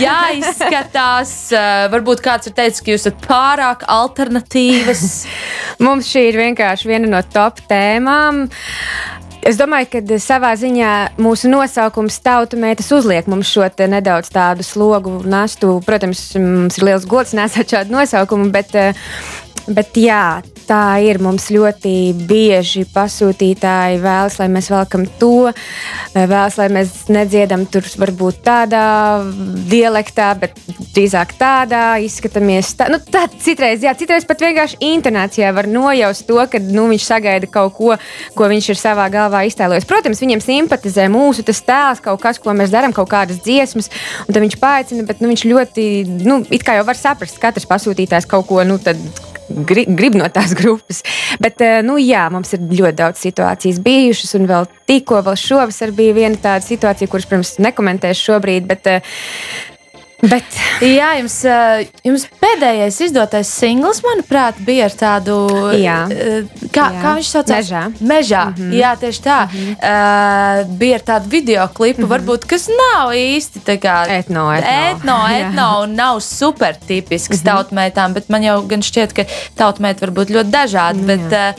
jāizskatās? 0.01 1.35
Eh, 1.53 1.85
varbūt 1.93 2.23
kāds 2.25 2.49
ir 2.49 2.55
teicis, 2.57 2.81
ka 2.81 2.95
jūs 2.95 3.05
esat 3.05 3.21
pārāk 3.27 3.85
alternatīvas. 3.85 5.03
Mums 5.85 6.09
šī 6.09 6.31
ir 6.31 6.41
vienkārši 6.41 6.89
viena 6.89 7.11
no 7.11 7.21
top 7.21 7.61
tēmām. 7.69 8.47
Es 9.45 9.61
domāju, 9.61 9.87
ka 9.93 10.17
savā 10.21 10.55
ziņā 10.57 11.21
mūsu 11.21 11.49
nosaukums 11.53 12.19
tautsmētas 12.21 12.91
uzliek 12.93 13.25
mums 13.29 13.49
šo 13.49 13.65
nedaudz 13.89 14.29
tādu 14.29 14.65
slogu 14.65 15.15
nastu. 15.25 15.79
Protams, 15.85 16.27
mums 16.37 16.77
ir 16.77 16.85
liels 16.89 17.07
gods 17.09 17.33
nesāt 17.37 17.73
šādu 17.73 17.93
nosaukumu, 17.93 18.51
bet, 18.53 18.73
eh, 18.73 18.93
bet 19.67 19.97
jā, 19.99 20.41
tā 20.71 21.01
ir. 21.03 21.19
Mums 21.21 21.49
ļoti 21.53 21.93
bieži 22.27 22.85
pasūtītāji 22.91 23.99
vēlas, 24.01 24.37
lai 24.39 24.47
mēs 24.51 24.69
velkam 24.71 25.05
to, 25.19 25.51
vēlas, 26.15 26.57
lai 26.59 26.67
mēs 26.73 26.93
nedziedam 27.11 27.65
tur 27.69 27.85
varbūt 28.01 28.41
tādā 28.45 28.85
dialektā, 29.71 30.31
bet 30.41 30.57
drīzāk 30.95 31.35
tādā 31.39 31.83
izskatāmies. 32.03 32.73
Tā, 32.79 32.89
nu, 32.93 33.01
tā, 33.13 33.25
citreiz, 33.43 33.83
jā, 33.85 33.93
citreiz 33.97 34.25
pat 34.27 34.43
vienkārši 34.43 34.79
intonācijā 34.91 35.51
var 35.55 35.69
nojaust 35.71 36.25
to, 36.29 36.39
ka 36.51 36.61
nu, 36.63 36.87
viņš 36.91 37.07
sagaida 37.07 37.49
kaut 37.51 37.75
ko, 37.77 37.97
ko 38.37 38.51
viņš 38.51 38.71
ir 38.73 38.81
savā 38.81 39.07
galvā 39.13 39.43
iztēlojis. 39.49 39.87
Protams, 39.89 40.23
viņam 40.23 40.43
simpatizē 40.45 41.07
mūsu 41.11 41.45
tēls, 41.45 42.01
kaut 42.03 42.21
kas, 42.23 42.39
ko 42.41 42.55
mēs 42.57 42.73
darām, 42.73 42.95
kaut 42.95 43.11
kādas 43.11 43.41
dziesmas, 43.43 43.91
un 44.27 44.39
viņš 44.41 44.57
paaicina, 44.61 45.05
bet 45.07 45.21
nu, 45.21 45.29
viņš 45.31 45.45
ļoti, 45.51 45.89
nu, 46.25 46.41
it 46.49 46.65
kā 46.65 46.79
jau 46.79 46.87
var 46.87 46.99
saprast, 46.99 47.41
katrs 47.41 47.69
pasūtītājs 47.69 48.29
kaut 48.29 48.47
ko, 48.49 48.63
nu, 48.67 48.79
tad 48.81 48.99
grib, 49.67 49.91
grib 49.97 50.17
no 50.19 50.27
tās 50.33 50.55
grupas. 50.59 51.01
Bet, 51.41 51.61
eh, 51.65 51.79
nu, 51.85 51.97
jā, 52.01 52.27
mums 52.33 52.53
ir 52.55 52.63
ļoti 52.65 52.99
daudz 53.01 53.23
situācijas 53.23 53.81
bijušas, 53.83 54.35
un 54.39 54.47
vēl 54.51 54.69
tikko, 54.89 55.21
vēl 55.27 55.39
šovasar 55.39 55.93
bija 55.95 56.17
viena 56.17 56.39
tāda 56.41 56.65
situācija, 56.65 57.11
kuras, 57.11 57.27
protams, 57.29 57.57
nekomentēšu 57.63 58.31
šobrīd. 58.31 58.67
Bet, 58.69 58.87
eh, 58.87 59.13
Bet, 60.21 60.61
Jā, 60.81 61.11
jums, 61.19 61.35
eh, 61.45 61.83
jums 62.05 62.23
pēdējais 62.41 62.95
izdotais 63.05 63.49
singls, 63.53 63.99
manuprāt, 64.01 64.57
bija 64.65 64.87
ar 64.89 64.95
tādu. 64.97 65.35
Jā. 65.77 65.97
eh, 66.09 66.43
Kā, 66.71 66.87
Jā. 66.87 67.01
kā 67.03 67.11
viņš 67.17 67.29
saucās? 67.29 67.67
Mežā. 67.67 67.81
Mežā. 67.99 68.43
Mm 68.49 68.55
-hmm. 68.55 68.73
Jā, 68.79 68.91
tieši 68.97 69.21
tā. 69.21 69.39
Mm 69.45 69.59
-hmm. 69.59 69.73
uh, 69.77 70.77
bija 70.77 70.95
ar 70.95 71.01
tādu 71.01 71.29
video 71.29 71.67
klipu, 71.67 72.01
mm 72.01 72.07
-hmm. 72.07 72.11
varbūt, 72.13 72.45
kas 72.47 72.67
nav 72.67 73.11
īsti 73.13 73.59
Etno, 73.59 74.05
etno. 74.09 74.53
etno, 74.53 75.27
etno 75.31 75.81
un 75.83 75.95
nav 75.95 76.19
super 76.19 76.75
tipisks 76.87 77.29
mm 77.29 77.47
-hmm. 77.47 77.51
tautmētām, 77.51 78.13
bet 78.13 78.29
man 78.29 78.43
jau 78.43 78.61
gan 78.67 78.79
šķiet, 78.81 79.13
ka 79.13 79.23
tautmēti 79.57 80.01
var 80.01 80.09
būt 80.09 80.29
ļoti 80.29 80.49
dažādi. 80.49 81.05
Bet, 81.05 81.19
uh, 81.19 81.53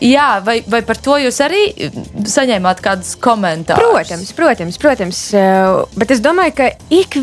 jā, 0.00 0.44
vai, 0.44 0.62
vai 0.66 0.82
par 0.82 0.96
to 0.96 1.10
jūs 1.18 1.40
arī 1.40 1.90
saņēmāt 2.24 2.80
kādus 2.80 3.16
komentārus? 3.20 3.82
Protams, 3.82 4.32
protams, 4.32 4.78
protams. 4.78 5.30
Bet 5.96 6.10
es 6.10 6.20
domāju, 6.20 6.52
ka 6.54 6.70
ik, 6.90 7.16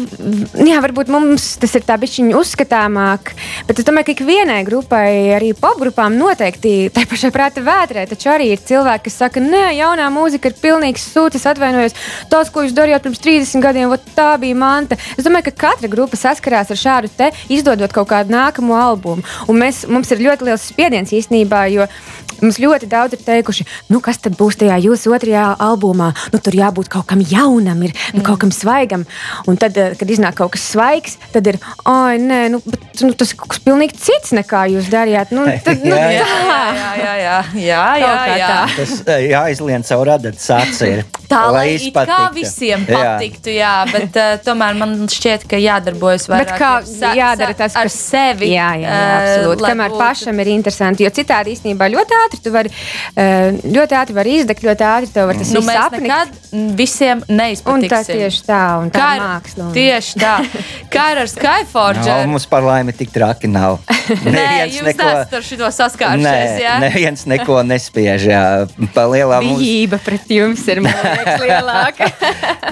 jā, 0.68 0.78
varbūt 0.84 1.10
mums 1.12 1.46
tas 1.62 1.74
ir 1.78 1.86
tā 1.88 1.96
bišķiņa 2.02 2.38
uzskatāmāk, 2.38 3.32
bet 3.68 3.82
es 3.82 3.88
domāju, 3.88 4.10
ka 4.10 4.14
ikvienai 4.16 4.60
grupai, 4.68 5.34
arī 5.38 5.52
popgrupām 5.58 6.18
noteikti 6.20 6.92
tai 6.94 7.06
pašai 7.10 7.32
prāta 7.34 7.64
vētrē, 7.66 8.06
taču 8.10 8.32
arī 8.34 8.52
ir 8.54 8.64
cilvēki, 8.68 9.06
kas 9.08 9.20
saka, 9.24 9.44
nē, 9.44 9.64
jaunā 9.80 10.10
mūzika 10.14 10.52
ir 10.52 10.58
pilnīgs 10.62 11.08
sūds, 11.14 11.48
atvainojos. 11.52 11.98
Tas, 12.32 12.52
ko 12.54 12.66
jūs 12.66 12.76
darījāt 12.78 13.08
pirms 13.08 13.24
30 13.24 13.66
gadiem, 13.66 13.90
vot 13.92 14.06
tā 14.16 14.34
bija 14.42 14.58
manta. 14.58 15.00
Es 15.18 15.26
domāju, 15.28 15.50
ka 15.50 15.68
katra 15.68 15.92
grupa 15.92 16.20
saskarās 16.20 16.72
ar 16.74 16.80
šādu 16.80 17.12
te, 17.18 17.32
izdodot 17.52 17.94
kaut 17.96 18.12
kādu 18.12 18.36
nākamo 18.36 18.78
albumu. 18.78 19.26
Un 19.50 19.62
mēs, 19.62 19.86
mums 19.90 20.12
ir 20.14 20.24
ļoti 20.28 20.50
liels 20.50 20.70
spiediens 20.72 21.16
īstenībā, 21.16 21.66
jo 21.74 21.88
mums 22.42 22.58
ļoti 22.62 22.90
daudz 22.92 23.14
ir 23.18 23.22
teikuši, 23.26 23.66
nu, 23.94 24.00
kas 24.04 24.18
tad 24.24 24.36
būs 24.40 24.58
tajā 24.62 24.78
jūsu 24.84 25.14
otrajā 25.16 25.46
albumā. 25.62 26.12
Nu, 26.34 26.40
tur 26.44 26.54
jābūt 26.58 26.90
kaut 26.92 27.08
kam 27.12 27.22
jaunam, 27.22 27.82
ir, 27.88 27.94
nu, 28.14 28.24
kaut 28.26 28.40
kam 28.44 28.52
svaigam. 28.56 29.06
Un 29.48 29.58
tad, 29.62 29.78
eh, 29.78 29.96
kad 30.00 30.10
iznāk 30.10 30.36
kaut 30.42 30.52
kas 30.56 30.66
svaigs, 30.74 31.18
tad 31.34 31.48
ir, 31.48 31.60
ah, 31.86 32.12
nē, 32.18 32.42
nu, 32.56 32.62
bet, 32.66 32.82
nu, 33.06 33.14
tas 33.14 33.32
ir 33.34 33.40
kaut 33.42 33.54
kas 33.56 33.60
pilnīgi 33.66 33.98
cits 33.98 34.34
nekā 34.38 34.66
jūs 34.74 34.90
darījāt. 34.92 35.32
Nu, 35.36 35.46
tad, 35.66 35.84
nu, 35.86 35.96
Jā, 35.96 36.12
jā. 36.18 36.26
Jā, 36.26 36.62
jā, 36.98 37.16
jā, 37.22 37.38
jā, 37.56 37.82
jā, 38.02 38.14
jā, 38.28 38.38
jā. 38.38 38.48
tā. 38.52 38.62
Tas 38.78 38.94
eh, 39.08 39.26
jāizlien 39.32 39.84
caur 39.88 40.08
radatu 40.08 40.42
sāci. 40.42 40.94
Tā 41.32 41.46
lai 41.54 41.78
it 41.78 41.96
kā 41.96 42.26
visiem 42.36 42.82
Jā. 42.90 42.98
patiktu, 43.16 43.54
jā, 43.56 43.72
bet 43.88 44.18
uh, 44.20 44.34
tomēr 44.44 44.76
man 44.76 45.08
šķiet, 45.08 45.46
ka 45.48 45.56
jādarbojas 45.62 46.26
vairāk 46.28 46.50
Bet 46.50 46.60
kā 46.60 46.72
sa- 46.84 47.14
jādara 47.16 47.56
tas, 47.56 47.76
ar 47.80 47.88
sevi. 47.88 48.50
Jā, 48.52 48.74
jā, 48.82 48.90
jā 48.92 49.14
absolūti. 49.22 49.64
lai 49.64 49.72
Kamēr 49.72 49.94
būtu- 49.94 50.02
pašam 50.02 50.42
ir 50.44 50.48
interesanti, 50.52 51.06
jo 51.08 51.10
citādi 51.16 51.54
īstenībā 51.56 51.88
ļoti 51.94 52.18
ātri 52.26 52.31
tu 52.40 52.52
vari, 52.54 52.70
eh, 53.16 53.52
ļoti 53.64 53.98
ātri 54.00 54.14
var 54.16 54.26
izdegt, 54.26 54.64
ļoti 54.64 54.86
ātri 54.88 55.12
tev 55.14 55.28
var 55.28 55.36
tas 55.36 55.52
Nu, 55.52 55.60
viss 55.60 55.76
apnikt. 55.76 56.02
nekad 56.08 56.28
visiem 56.78 57.24
Un 57.28 57.38
neizpatiksim. 57.38 57.90
tā 57.92 58.02
tieši 58.08 58.42
tā, 58.48 58.62
un 58.82 58.92
tā 58.92 59.00
Kā 59.02 59.10
ir 59.16 59.22
māksla. 59.22 59.64
un- 59.68 59.74
Tieši 59.76 60.16
tā. 60.22 60.36
Kā 60.94 61.06
ir 61.12 61.18
ar 61.26 61.28
Skyforge? 61.28 62.06
No, 62.08 62.28
mums 62.32 62.46
par 62.46 62.62
laimi 62.64 62.94
tik 62.96 63.12
traki 63.12 63.48
nav. 63.48 63.80
Nē, 64.26 64.70
jūs 64.72 64.84
neko... 64.84 65.10
ar 65.38 65.42
šito 65.44 65.68
saskārušies, 65.72 66.24
Nē, 66.24 66.60
jā? 66.62 66.80
neviens 66.80 67.26
neko 67.26 67.62
nespiež. 67.68 68.26
Jā. 68.32 68.44
Pa 68.94 69.06
lielām 69.12 69.52
uz... 69.54 69.60
Bijība 69.62 70.00
pret 70.04 70.28
jums 70.32 70.66
ir 70.68 70.82
liekas, 70.86 71.42
lielāka. 71.46 72.12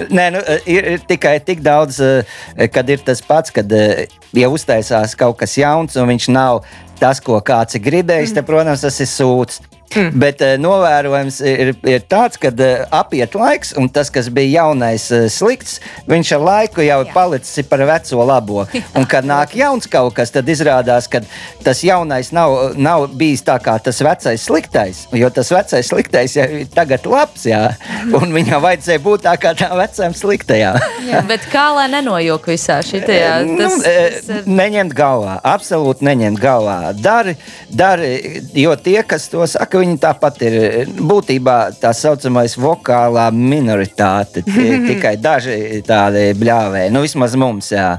Nē, 0.09 0.29
nu, 0.35 0.41
ir, 0.65 0.91
ir 0.95 0.99
tikai 1.09 1.39
tik 1.43 1.61
daudz, 1.65 1.99
eh, 2.01 2.67
kad 2.71 2.89
ir 2.89 2.97
tas 3.05 3.21
pats, 3.25 3.51
kad 3.51 3.71
eh, 3.71 4.05
ja 4.35 4.49
uztaisās 4.51 5.15
kaut 5.17 5.37
kas 5.39 5.55
jauns 5.57 5.95
un 5.97 6.07
viņš 6.11 6.27
nav 6.35 6.63
tas, 6.99 7.21
ko 7.23 7.39
kāds 7.45 7.77
ir 7.79 7.83
gribējis, 7.85 8.35
tad, 8.35 8.47
protams, 8.47 8.83
tas 8.85 8.99
ir 9.01 9.09
sūds. 9.09 9.61
Mm. 9.95 10.19
Bet 10.21 10.41
uh, 10.45 10.53
novērojams 10.61 11.39
ir, 11.49 11.71
ir 11.89 12.03
tāds, 12.09 12.37
ka 12.41 12.51
uh, 12.53 12.83
apiet 12.93 13.33
laiks, 13.37 13.71
un 13.79 13.89
tas, 13.89 14.11
kas 14.13 14.29
bija 14.33 14.63
jaunais, 14.63 15.07
uh, 15.15 15.25
slikts, 15.33 15.79
viņš 16.09 16.33
ar 16.37 16.45
laiku 16.45 16.85
jau 16.85 16.99
ir 17.01 17.13
palicis 17.15 17.65
par 17.69 17.81
veco 17.89 18.25
labo. 18.29 18.65
Un, 18.97 19.05
kad 19.09 19.25
nāk 19.25 19.55
jauns 19.57 19.89
kaut 19.89 20.13
kas, 20.17 20.33
tad 20.33 20.49
izrādās, 20.49 21.07
ka 21.09 21.21
tas 21.65 21.81
jaunais 21.85 22.31
nav, 22.35 22.75
nav 22.77 23.07
bijis 23.17 23.41
tā 23.47 23.55
kā 23.63 23.77
tas 23.81 24.01
vecais 24.05 24.45
sliktais. 24.45 25.01
Jo 25.15 25.31
tas 25.33 25.49
vecais 25.53 25.89
sliktais 25.89 26.35
jau 26.37 26.45
ir 26.59 26.69
tagad 26.73 27.05
labs, 27.09 27.47
jā, 27.49 27.61
un 28.19 28.33
viņam 28.35 28.61
vajadzēja 28.65 29.03
būt 29.05 29.25
tā 29.25 29.35
kā 29.41 29.55
tā 29.57 29.71
vecajam 29.77 30.15
sliktajam. 30.17 30.79
Bet 31.29 31.47
kā 31.53 31.69
lai 31.77 31.87
nenojūk 31.95 32.49
visā 32.51 32.79
šitajā? 32.85 33.33
nu, 33.47 33.57
Tas, 33.61 33.79
tas 33.81 34.29
ir 34.35 34.49
neņemt 34.49 34.93
galvā, 34.97 35.39
absolūti 35.47 36.05
neņemt 36.09 36.41
galvā. 36.41 36.77
Dari, 36.97 37.35
dari, 37.69 38.13
jo 38.57 38.75
tie, 38.79 38.99
kas 39.07 39.29
to 39.31 39.45
saka, 39.49 39.78
viņi 39.79 39.97
tāpat 40.01 40.43
ir 40.47 40.59
būtībā 40.99 41.57
tā 41.81 41.93
saucamais 41.95 42.57
vokālā 42.59 43.29
minoritāte. 43.35 44.43
Tikai 44.89 45.15
daži 45.21 45.81
tādi 45.87 46.29
bļāvēji, 46.39 46.93
nu 46.93 47.03
vismaz 47.05 47.37
mums, 47.39 47.73
jā. 47.75 47.95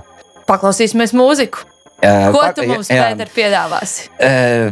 Paklausīsimies 0.51 1.15
mūziku. 1.17 1.70
Ko 2.01 2.43
tu 2.57 2.65
mums. 2.65 2.89
Pēter, 2.89 3.29
piedāvāsi? 3.35 4.09
Eh, 4.25 4.71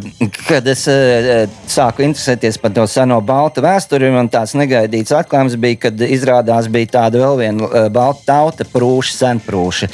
Kad 0.48 0.66
es 0.70 0.86
eh, 0.88 1.44
sāku 1.68 2.02
interesēties 2.06 2.56
par 2.62 2.72
to 2.72 2.86
seno 2.88 3.18
baltu 3.24 3.60
vēsturi, 3.64 4.08
man 4.14 4.30
tāds 4.32 4.54
negaidīts 4.56 5.12
atklājums 5.16 5.58
bija, 5.60 5.82
kad 5.84 6.04
izrādās 6.08 6.70
bija 6.72 6.94
tāda 6.96 7.20
vēl 7.20 7.36
viena 7.42 7.68
eh, 7.68 7.88
balta 7.92 8.24
tauta, 8.28 8.64
prūša, 8.72 9.14
senprūša. 9.18 9.90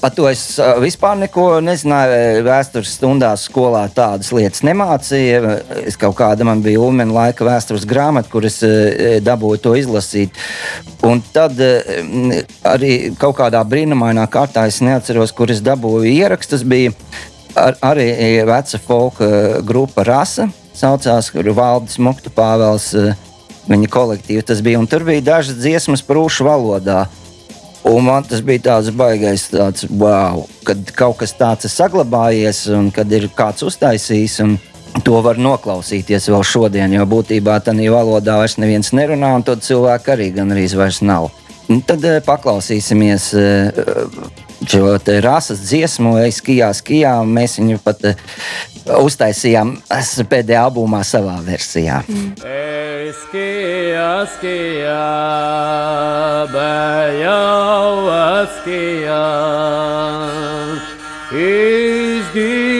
Par 0.00 0.12
to 0.14 0.26
es 0.28 0.42
vispār 0.82 1.16
neko 1.20 1.46
nezināju. 1.64 2.42
Vēstures 2.46 2.92
stundās 2.98 3.46
skolā 3.46 3.84
tādas 3.94 4.32
lietas 4.34 4.62
nemācīja. 4.66 5.56
Es 5.86 5.98
kaut 6.00 6.16
kāda 6.18 6.46
man 6.46 6.62
bija 6.64 6.82
Ulmena 6.82 7.14
laika 7.14 7.46
vēstures 7.46 7.86
grāmata, 7.88 8.30
kuras 8.32 8.58
dabūju 9.24 9.62
to 9.62 9.74
izlasīt. 9.78 10.36
Un 11.06 11.22
tad 11.32 11.58
arī 12.66 12.92
kaut 13.20 13.38
kādā 13.40 13.62
brīnumainā 13.68 14.26
kārtā 14.32 14.66
es 14.70 14.82
neatceros, 14.84 15.34
kur 15.36 15.52
es 15.54 15.62
dabūju 15.64 16.15
ierakstus. 16.16 16.64
Bija 16.66 16.92
ar, 17.56 17.76
arī 17.92 18.08
veca 18.48 18.80
folka 18.82 19.28
grupa 19.66 20.04
Rasa, 20.06 20.48
saucās, 20.76 21.30
kur 21.32 21.48
Valdis 21.56 21.98
Muktu 22.02 22.32
Pāvels, 22.34 22.92
eh, 22.94 23.14
viņa 23.70 23.90
kolektīva 23.92 24.44
tas 24.46 24.60
bija. 24.60 24.80
Un 24.80 24.86
tur 24.90 25.04
bija 25.06 25.24
dažas 25.24 25.58
dziesmas 25.60 26.04
prūšu 26.04 26.46
valodā. 26.46 27.06
Un 27.86 28.02
man 28.02 28.24
tas 28.26 28.40
bija 28.42 28.64
tāds 28.64 28.90
baisais, 28.90 29.46
tāds, 29.52 29.86
wow, 29.86 30.42
kad 30.66 30.78
kaut 30.98 31.18
kas 31.18 31.32
tāds 31.38 31.68
ir 31.68 31.70
saglabājies 31.70 32.66
un 32.74 32.90
kad 32.90 33.12
ir 33.12 33.28
kāds 33.28 33.62
uztaisījis. 33.62 34.40
un 34.42 34.58
To 35.04 35.18
var 35.20 35.36
noklausīties 35.36 36.30
vēl 36.32 36.44
šodien, 36.46 36.92
jo 36.94 37.04
būtībā 37.04 37.58
tādā 37.60 37.84
valodā 37.92 38.38
vairs 38.40 38.56
neviens 38.56 38.94
nerunā, 38.96 39.34
un 39.36 39.42
tad 39.44 39.60
cilvēku 39.60 40.14
arī 40.14 40.30
gandrīz 40.32 40.72
vairs 40.72 41.02
nav. 41.02 41.28
Un 41.68 41.82
tad 41.82 42.04
eh, 42.06 42.22
paklausīsimies 42.24 43.26
eh, 43.36 44.45
šo 44.64 44.98
rases 45.20 45.60
dziesmu, 45.60 46.16
ej, 46.22 46.32
skijā, 46.32 46.72
Mēs 47.28 47.58
viņu 47.60 47.78
pat 47.84 48.04
eh, 48.08 48.14
uztaisījām 48.96 49.76
pēdējā 50.30 50.62
albumā 50.68 51.02
savā 51.04 51.36
versijā. 51.44 52.02
Skijā, 53.06 54.26
skijā, 54.34 55.06
bejau 56.50 58.10
skijā, 58.56 59.26
izgīlijas 62.16 62.76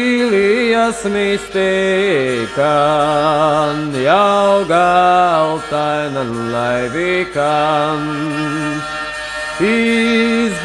mistikan, 1.15 2.57
jau 4.03 4.65
galtainan 4.71 6.31
laivikan. 6.55 8.01
Izgīlijas 9.57 10.61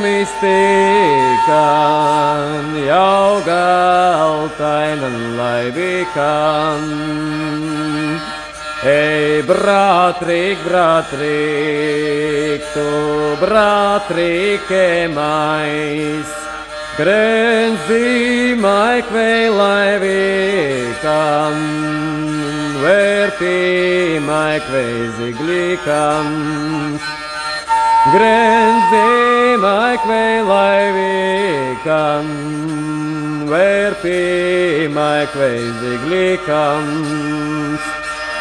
mistikan, 0.00 1.44
jau 2.80 3.44
galtainan 3.44 5.36
laivikan. 5.36 6.80
Ej, 8.88 9.44
bratrik, 9.44 10.56
bratrik, 10.64 11.20
tu 12.72 13.36
bratrik 13.44 14.64
emais, 14.72 16.28
grenzi 16.96 18.56
maik 18.56 19.12
vēlai 19.12 20.00
vikam, 22.86 22.86
vērtī 22.86 24.20
maik 24.20 24.62
vēziglikam. 24.70 26.26
Grenzi 28.12 29.56
maik 29.58 30.00
vēlai 30.06 30.92
vikam, 30.94 32.26
vērtī 33.50 34.86
maik 34.94 35.34
vēziglikam. 35.34 36.84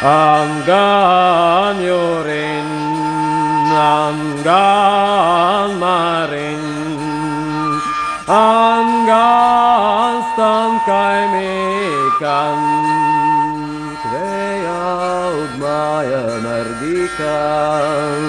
Angan 0.05 1.81
jurin, 1.81 2.69
angan 3.73 5.79
marin, 5.79 6.61
angan 8.27 10.21
stan 10.33 10.79
Mardikam 16.45 18.21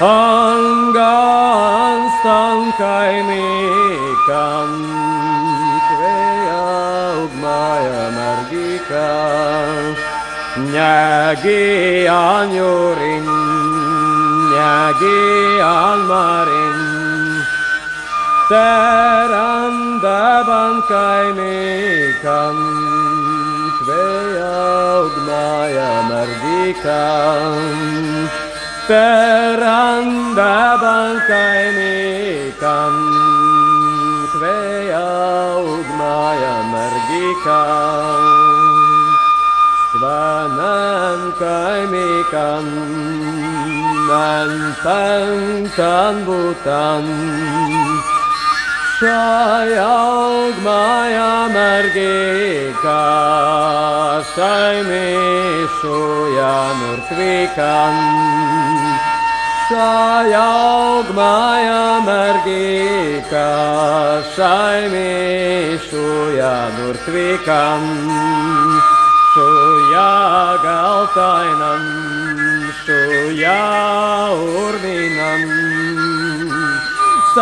Hangan 0.00 1.98
stankai 2.18 3.14
mekam 3.28 4.70
Kreya 5.88 6.66
ugmaya 7.24 8.04
Mardikam 8.16 9.96
Nyagi 10.52 12.04
anyurin. 12.04 13.24
Nyagi 14.52 15.24
almarin. 15.64 17.40
Terandaban 18.52 19.64
kai 20.84 21.32
mekam 21.32 22.81
उद् 25.04 25.18
माया 25.26 25.90
मर्दिका 26.08 27.02
त्वरं 28.86 30.08
धं 30.38 31.18
कैमेकं 31.28 32.94
त्वे 34.32 34.58
अय 35.02 36.44
मर्दिका 36.72 37.60
स्वमङ्कैमेकं 39.92 41.06
मङ्ग 44.08 44.82
man 49.02 49.32
pantan 49.32 49.72
būtan. 49.72 49.72
Šajā 49.72 49.86
augmājā 49.88 51.32
margīkā 51.52 53.00
saimīšu 54.34 55.98
jānurtvīkan. 56.36 57.98
Šajā 59.68 60.44
augmājā 60.52 61.84
margīkā 62.06 63.48
saimīšu 64.36 66.06
jānurtvīkan. 66.36 67.88
Šujā 69.32 70.10
galtainam, 70.62 71.84
šujā 72.84 73.60
urvinam 77.32 77.40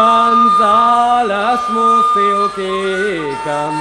sanzāles 0.51 1.67
mūsilkīkam, 1.75 3.75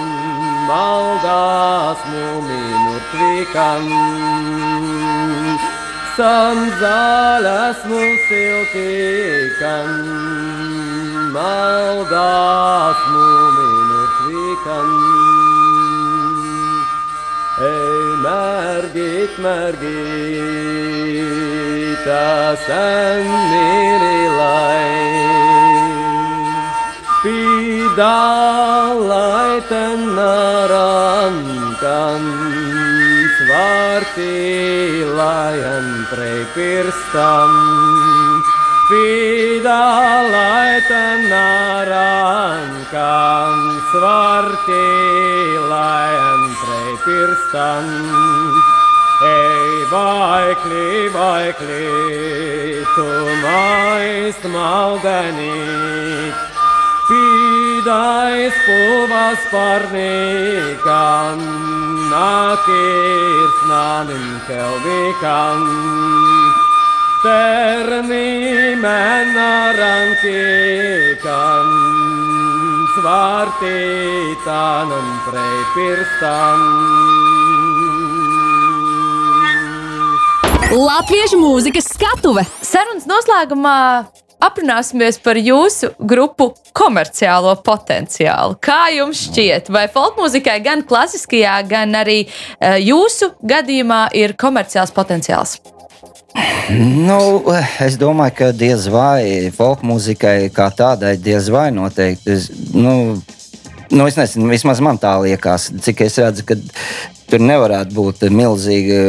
maldās 0.68 2.00
mūmīnu 2.10 2.96
tvīkam. 3.12 3.84
Sanzāles 6.18 7.78
mūsilkīkam, 7.86 9.90
maldās 11.36 12.98
mūmīnu 13.14 14.02
tvīkam. 14.18 14.90
Ej, 17.60 18.24
mērgīt, 18.24 19.32
mērgīt, 19.44 19.92
tas 22.06 22.64
enmīri 22.72 24.20
lai. 24.38 25.19
Pidalai 28.00 29.60
ten 29.68 30.16
narankan, 30.16 32.24
svarti 33.36 35.04
lajan 35.04 36.08
prepirstam. 36.08 37.52
Pidalai 38.88 40.80
ten 40.88 41.28
narankan, 41.28 42.88
svarti 43.92 44.88
lajan 45.68 46.42
prepirstam. 46.64 47.84
Ei, 49.28 49.84
vaikli, 49.92 51.12
vaikli, 51.12 51.84
tu 52.96 53.12
maist 53.44 54.40
maldenīt, 57.80 57.86
pīdais 57.86 58.54
pulvas 58.66 59.40
parnīkam, 59.52 61.40
nākirs 62.10 63.60
nānim 63.68 64.40
kelvīkam. 64.48 65.60
Terni 67.22 68.76
mena 68.80 69.74
rankīkam, 69.76 71.68
svārtītānam 72.96 75.08
preipirstam. 75.28 76.60
Latviešu 80.70 81.38
mūzikas 81.42 81.88
skatuve. 81.96 82.44
Sarunas 82.62 83.06
noslēgumā 83.10 84.06
aprunāsimies 84.44 85.20
par 85.24 85.40
jūsu 85.40 85.92
grupu 86.00 86.52
komerciālo 86.76 87.56
potenciālu. 87.66 88.58
Kā 88.64 88.88
jums 88.96 89.26
šķiet, 89.28 89.72
vai 89.74 89.88
folkmūzikai 89.92 90.60
gan 90.66 90.86
klasiskajā, 90.88 91.58
gan 91.70 91.98
arī 92.00 92.22
uh, 92.28 92.78
jūsu 92.80 93.34
gadījumā 93.44 94.08
ir 94.18 94.38
komerciāls 94.40 94.96
potenciāls? 94.96 95.60
Nu, 96.70 97.20
es 97.82 97.98
domāju, 98.00 98.36
ka 98.38 98.50
diez 98.54 98.86
vai 98.94 99.50
folk 99.56 99.82
mūzikai 99.88 100.52
kā 100.54 100.70
tādai 100.76 101.16
diez 101.18 101.50
vai 101.52 101.70
noteikti. 101.74 102.36
Es, 102.36 102.50
nu, 102.76 103.18
nu, 103.90 104.06
es 104.06 104.20
nezinu, 104.20 104.50
vismaz 104.52 104.82
man 104.86 105.02
tā 105.02 105.16
liekas, 105.24 105.72
cik 105.82 106.06
es 106.06 106.20
redzu, 106.22 106.46
ka 106.48 106.60
tur 107.30 107.44
nevarētu 107.44 107.98
būt 107.98 108.28
milzīga 108.34 109.02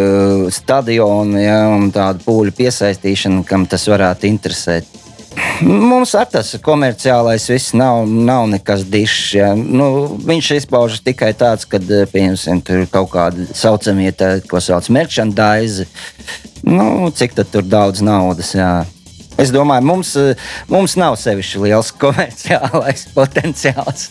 stadiona 0.55 1.45
ja, 1.45 1.61
un 1.73 1.90
tāda 1.95 2.25
pūļu 2.25 2.57
piesaistīšana, 2.57 3.45
kam 3.49 3.69
tas 3.69 3.87
varētu 3.93 4.29
interesēt. 4.31 4.99
Mums 5.61 6.14
ar 6.16 6.29
tas 6.33 6.55
komerciālais 6.64 7.44
viss 7.53 7.74
nav, 7.76 8.07
nav 8.09 8.46
nekas 8.53 8.85
dišs. 8.88 9.24
Ja. 9.37 9.50
Nu, 9.55 10.16
viņš 10.26 10.53
izpaužas 10.61 11.03
tikai 11.05 11.33
tāds, 11.37 11.66
ka, 11.68 11.81
piemēram, 11.81 12.62
tur 12.64 12.85
ir 12.85 12.88
kaut 12.92 13.11
kāda 13.12 13.44
saucamie, 13.57 14.11
tā, 14.16 14.38
ko 14.48 14.62
sauc 14.64 14.88
par 14.88 14.96
merchandise. 15.00 15.88
Nu, 16.64 17.11
cik 17.12 17.37
tur 17.53 17.66
daudz 17.66 18.03
naudas? 18.05 18.55
Jā. 18.57 18.72
Es 19.40 19.53
domāju, 19.53 19.87
mums, 19.88 20.11
mums 20.68 20.96
nav 21.00 21.16
sevišķi 21.20 21.62
liels 21.64 21.92
komerciālais 22.03 23.07
potenciāls. 23.14 24.11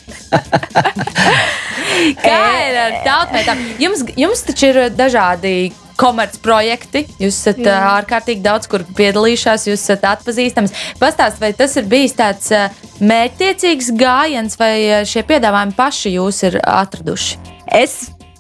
Kā 2.24 2.42
ir 2.64 2.80
ar 2.86 2.98
tautmētām? 3.06 3.62
Jums, 3.82 4.06
jums 4.18 4.42
taču 4.48 4.72
ir 4.72 4.82
dažādi 4.96 5.72
komercprojekti. 6.00 7.06
Jūs 7.20 7.40
esat 7.42 7.64
Jā. 7.66 7.80
ārkārtīgi 8.00 8.44
daudz 8.46 8.70
kur 8.72 8.86
piedalījušās, 8.98 9.68
jūs 9.70 9.84
esat 9.84 10.08
atpazīstams. 10.14 10.76
Pastāstiet, 11.02 11.42
vai 11.44 11.52
tas 11.58 11.76
ir 11.80 11.90
bijis 11.92 12.16
tāds 12.20 12.54
mērķtiecīgs 13.00 13.92
gājiens, 14.00 14.60
vai 14.60 15.04
šie 15.10 15.26
piedāvājumi 15.28 15.76
paši 15.78 16.16
jūs 16.16 16.46
ir 16.50 16.62
atraduši? 16.64 17.40
Es 17.80 18.00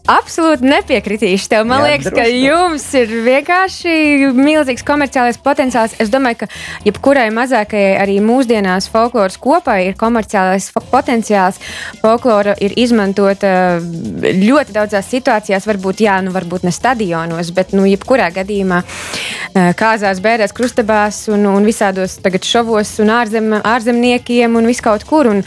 Absolūti 0.10 0.66
nepiekritīšu 0.66 1.50
tev. 1.52 1.68
Man 1.70 1.84
Jā, 1.84 1.90
liekas, 1.92 2.08
droši. 2.10 2.18
ka 2.18 2.26
jums 2.34 2.86
ir 2.98 3.12
vienkārši 3.28 3.94
milzīgs 4.34 4.86
komerciālais 4.88 5.38
potenciāls. 5.44 5.94
Es 6.02 6.10
domāju, 6.10 6.42
ka 6.44 6.50
jebkurai 6.88 7.28
mazākajai 7.36 7.98
arī 8.02 8.18
mūsdienās 8.26 8.90
folkloras 8.90 9.38
kopai 9.42 9.80
ir 9.90 9.98
komerciālais 10.00 10.72
potenciāls. 10.90 11.62
Folklora 12.02 12.56
ir 12.64 12.74
izmantota 12.82 13.52
ļoti 13.80 14.76
daudzās 14.76 15.12
situācijās, 15.14 15.68
varbūt, 15.70 16.02
jā, 16.08 16.18
nu, 16.26 16.34
varbūt 16.34 16.66
ne 16.66 16.74
stadionos, 16.74 17.54
bet 17.54 17.76
nu, 17.78 17.86
jebkurā 17.90 18.32
gadījumā 18.34 18.82
kāzās, 19.78 20.22
bērēs, 20.24 20.54
krustabās 20.56 21.24
un, 21.34 21.46
un 21.50 21.66
visādos 21.66 22.18
šovos 22.50 22.96
un 23.04 23.14
ārzem, 23.14 23.54
ārzemniekiem 23.62 24.58
un 24.58 24.70
viskaut 24.70 25.06
kur. 25.10 25.30
Un, 25.30 25.44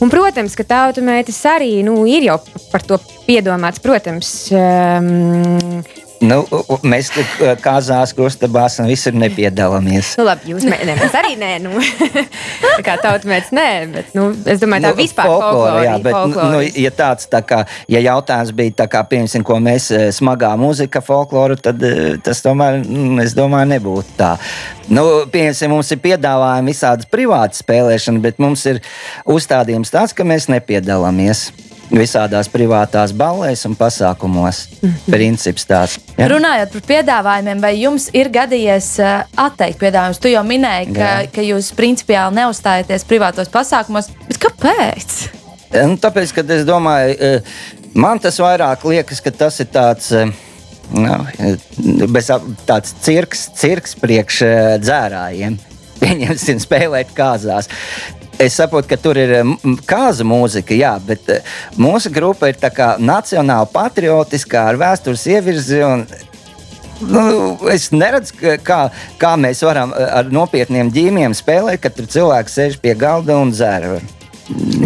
un, 0.00 0.12
protams, 0.12 0.56
ka 0.58 0.64
tautumētis 0.68 1.40
arī 1.48 1.72
nu, 1.86 2.02
ir 2.08 2.28
jau 2.28 2.38
par 2.72 2.84
to 2.86 2.98
piedomāts. 3.26 3.80
Protams, 3.82 4.01
um, 4.56 5.82
Nu, 6.22 6.38
mēs 6.86 7.08
kāzās, 7.62 8.12
krustabās 8.14 8.76
un 8.78 8.86
visur 8.90 9.14
nepiedalāmies. 9.18 10.12
Nu, 10.20 10.26
labi, 10.28 10.52
jūs 10.52 10.66
ne, 10.68 10.78
mēs 10.86 11.16
arī 11.18 11.34
nē, 11.40 11.50
nu, 11.64 11.72
tā 12.76 12.84
kā 12.86 12.94
tautmēts 13.02 13.50
nē, 13.54 13.66
bet 13.90 14.12
nu, 14.14 14.28
es 14.46 14.62
domāju, 14.62 14.86
tā 14.86 14.92
nu, 14.92 14.98
vispār 15.00 15.30
folklora. 15.32 15.80
Jā, 15.82 15.96
bet, 16.04 16.14
folklora. 16.14 16.52
nu, 16.54 16.60
ja 16.84 16.92
tāds, 16.94 17.26
tā 17.32 17.42
kā, 17.46 17.64
ja 17.90 18.02
jautājums 18.04 18.54
bija 18.58 18.76
tā 18.84 18.86
kā, 18.92 19.02
piemēram, 19.10 19.46
ko 19.48 19.58
mēs 19.66 19.88
smagā 20.14 20.52
mūzika 20.62 21.02
folkloru, 21.02 21.58
tad 21.58 21.82
tas 22.22 22.44
tomēr, 22.46 22.78
mm, 22.84 23.24
es 23.26 23.34
domāju, 23.38 23.72
nebūtu 23.74 24.16
tā. 24.20 24.36
Nu, 24.94 25.04
piemēram, 25.32 25.74
mums 25.74 25.90
ir 25.90 26.02
piedāvājumi 26.06 26.70
visādas 26.70 27.10
privātas 27.10 27.66
spēlēšanas, 27.66 28.22
bet 28.22 28.38
mums 28.42 28.62
ir 28.70 28.78
uzstādījums 29.26 29.90
tāds, 29.90 30.14
ka 30.14 30.26
mēs 30.28 30.46
nepiedalāmies. 30.54 31.48
Visādās 31.92 32.48
privātās 32.52 33.12
ballēs 33.16 33.64
un 33.68 33.76
pasākumos. 33.76 34.66
-hmm. 34.68 35.10
Princips 35.10 35.66
tāds. 35.68 35.98
Ja? 36.16 36.28
Runājot 36.28 36.72
par 36.72 36.86
piedāvājumiem, 36.88 37.60
vai 37.60 37.74
jums 37.80 38.08
ir 38.12 38.30
gadījies 38.32 38.88
uh, 39.00 39.24
atteikt 39.36 39.78
piedāvājumus? 39.78 40.20
Tu 40.20 40.32
jau 40.32 40.44
minēji, 40.44 40.94
ka, 40.94 41.00
Jā. 41.00 41.28
ka 41.34 41.42
jūs 41.42 41.72
principiāli 41.76 42.36
neuzstājaties 42.40 43.04
privātos 43.04 43.48
pasākumos, 43.52 44.10
bet 44.28 44.38
kāpēc? 44.38 45.18
Nu, 45.72 45.96
tāpēc, 45.96 46.32
ka 46.32 46.46
es 46.54 46.64
domāju, 46.68 47.16
uh, 47.16 47.40
man 47.94 48.18
tas 48.18 48.38
vairāk 48.38 48.84
liekas, 48.84 49.20
ka 49.20 49.30
tas 49.30 49.60
ir 49.60 49.66
tāds. 49.72 50.12
Nu, 50.92 51.26
bez 52.08 52.26
tāds 52.66 52.94
cirks, 53.00 53.48
cirks 53.56 53.94
priekš 53.96 54.42
dzērājiem. 54.82 55.56
Pieņemsim, 56.02 56.58
spēlēt 56.60 57.14
kāzās. 57.16 57.68
Es 58.42 58.56
saprotu, 58.58 58.88
ka 58.90 58.98
tur 59.00 59.18
ir 59.20 59.34
kāza 59.88 60.26
mūzika, 60.26 60.74
jā, 60.74 60.96
bet 61.06 61.28
mūsu 61.78 62.10
grupa 62.12 62.50
ir 62.50 62.58
nacionāla, 62.98 63.68
patriotiskā, 63.70 64.66
ar 64.72 64.80
vēstures 64.80 65.26
ievirzi. 65.30 65.82
Un, 65.86 66.06
nu, 67.06 67.22
es 67.72 67.90
neredzu, 67.94 68.56
kā, 68.66 68.80
kā 69.20 69.36
mēs 69.38 69.62
varam 69.66 69.94
ar 69.94 70.32
nopietniem 70.34 70.90
ģīmiem 70.94 71.36
spēlēt, 71.38 71.84
kad 71.84 72.02
cilvēks 72.02 72.58
sēž 72.58 72.80
pie 72.82 72.96
galda 72.98 73.38
un 73.38 73.54
dzēra. 73.54 74.00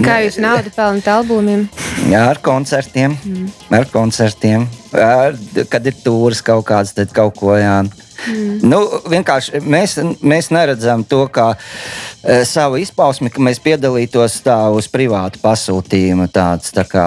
Kā 0.05 0.21
jūs 0.23 0.37
naudu 0.43 0.71
pelnāt 0.75 1.07
albumiem? 1.11 1.65
Jā, 2.11 2.27
ar 2.31 2.41
koncertiem. 2.45 3.17
Mm. 3.25 3.47
Ar 3.75 3.87
koncertiem. 3.91 4.67
Ar, 4.93 5.39
kad 5.73 5.87
ir 5.89 5.97
tūris 6.05 6.43
kaut 6.45 6.67
kāds, 6.69 6.93
tad 6.97 7.15
kaut 7.17 7.39
ko 7.41 7.57
jā. 7.57 7.81
Mm. 8.27 8.59
Nu, 8.67 8.81
vienkārši 9.11 9.61
mēs, 9.63 9.99
mēs 10.25 10.51
neredzam 10.55 11.05
to 11.07 11.25
kā 11.33 11.53
e, 11.55 12.43
savu 12.49 12.81
izpausmi, 12.83 13.31
ka 13.33 13.43
mēs 13.45 13.61
piedalītos 13.63 14.41
tā 14.47 14.59
uz 14.75 14.89
privātu 14.93 15.43
pasūtījumu, 15.45 16.31
tāds 16.33 16.75
tā 16.77 16.87
kā 16.89 17.07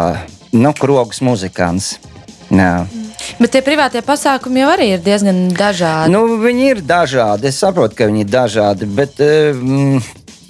nu, 0.53 0.73
krogs 0.77 1.23
muzikants. 1.25 1.97
Jā. 2.49 2.87
Bet 3.37 3.51
tie 3.53 3.61
privātie 3.63 4.01
pasākumi 4.05 4.63
jau 4.63 4.69
arī 4.71 4.87
ir 4.95 5.03
diezgan 5.03 5.49
dažādi. 5.53 6.11
Nu, 6.13 6.39
viņi 6.41 6.69
ir 6.73 6.81
dažādi. 6.85 7.49
Es 7.51 7.59
saprotu, 7.61 7.97
ka 7.99 8.07
viņi 8.09 8.23
ir 8.23 8.31
dažādi. 8.31 8.87
Bet, 8.99 9.19
mm, 9.19 9.99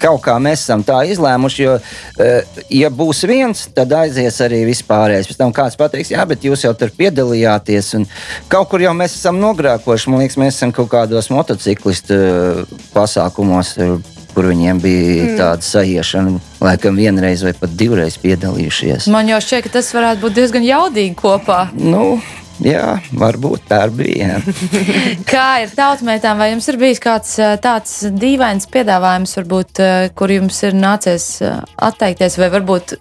kaut 0.00 0.22
kā 0.24 0.36
mēs 0.42 0.64
esam 0.64 0.84
tā 0.86 1.02
izlēmuši, 1.12 1.64
jo, 1.66 1.76
uh, 1.80 2.62
ja 2.74 2.92
būs 2.92 3.24
viens, 3.30 3.66
tad 3.76 3.92
aizies 3.96 4.40
arī 4.44 4.62
vispārējais. 4.68 5.30
Pēc 5.30 5.40
tam 5.40 5.54
kāds 5.56 5.78
pateiks, 5.80 6.12
jā, 6.14 6.24
bet 6.28 6.46
jūs 6.46 6.64
jau 6.66 6.74
tur 6.78 6.92
piedalījāties, 6.96 7.92
un 8.00 8.08
kaut 8.52 8.70
kur 8.72 8.84
jau 8.84 8.94
mēs 8.96 9.18
esam 9.18 9.40
nogrēkojuši. 9.42 10.12
Man 10.12 10.24
liekas, 10.24 10.40
mēs 10.40 10.56
esam 10.58 10.74
kaut 10.76 10.90
kādos 10.94 11.30
motociklistu 11.32 12.16
uh, 12.16 12.80
pasākumos. 12.96 13.76
Uh, 13.80 14.16
kur 14.34 14.46
viņiem 14.50 14.78
bija 14.82 15.24
mm. 15.24 15.32
tāda 15.40 15.66
sajiešana, 15.66 16.36
laikam 16.62 16.98
vienreiz 16.98 17.42
vai 17.44 17.52
pat 17.56 17.72
divreiz 17.76 18.18
piedalījušies. 18.22 19.08
Man 19.12 19.30
jau 19.30 19.40
šķiet, 19.42 19.66
ka 19.66 19.74
tas 19.80 19.90
varētu 19.96 20.24
būt 20.24 20.36
diezgan 20.38 20.66
jaudīgi 20.66 21.16
kopā. 21.18 21.64
Nu, 21.74 22.20
Jā, 22.60 22.98
varbūt 23.16 23.64
tā 23.70 23.84
bija. 23.94 24.38
Kā 25.30 25.62
ir 25.64 25.72
tautmētām, 25.76 26.40
vai 26.40 26.50
jums 26.52 26.68
ir 26.68 26.78
bijis 26.80 27.00
kāds 27.00 27.36
tāds 27.64 27.94
dīvains 28.20 28.68
piedāvājums, 28.72 29.32
varbūt, 29.38 29.80
kur 30.18 30.34
jums 30.34 30.60
ir 30.68 30.76
nācies 30.76 31.28
atteikties, 31.40 32.36
vai 32.40 32.50
varbūt 32.52 32.98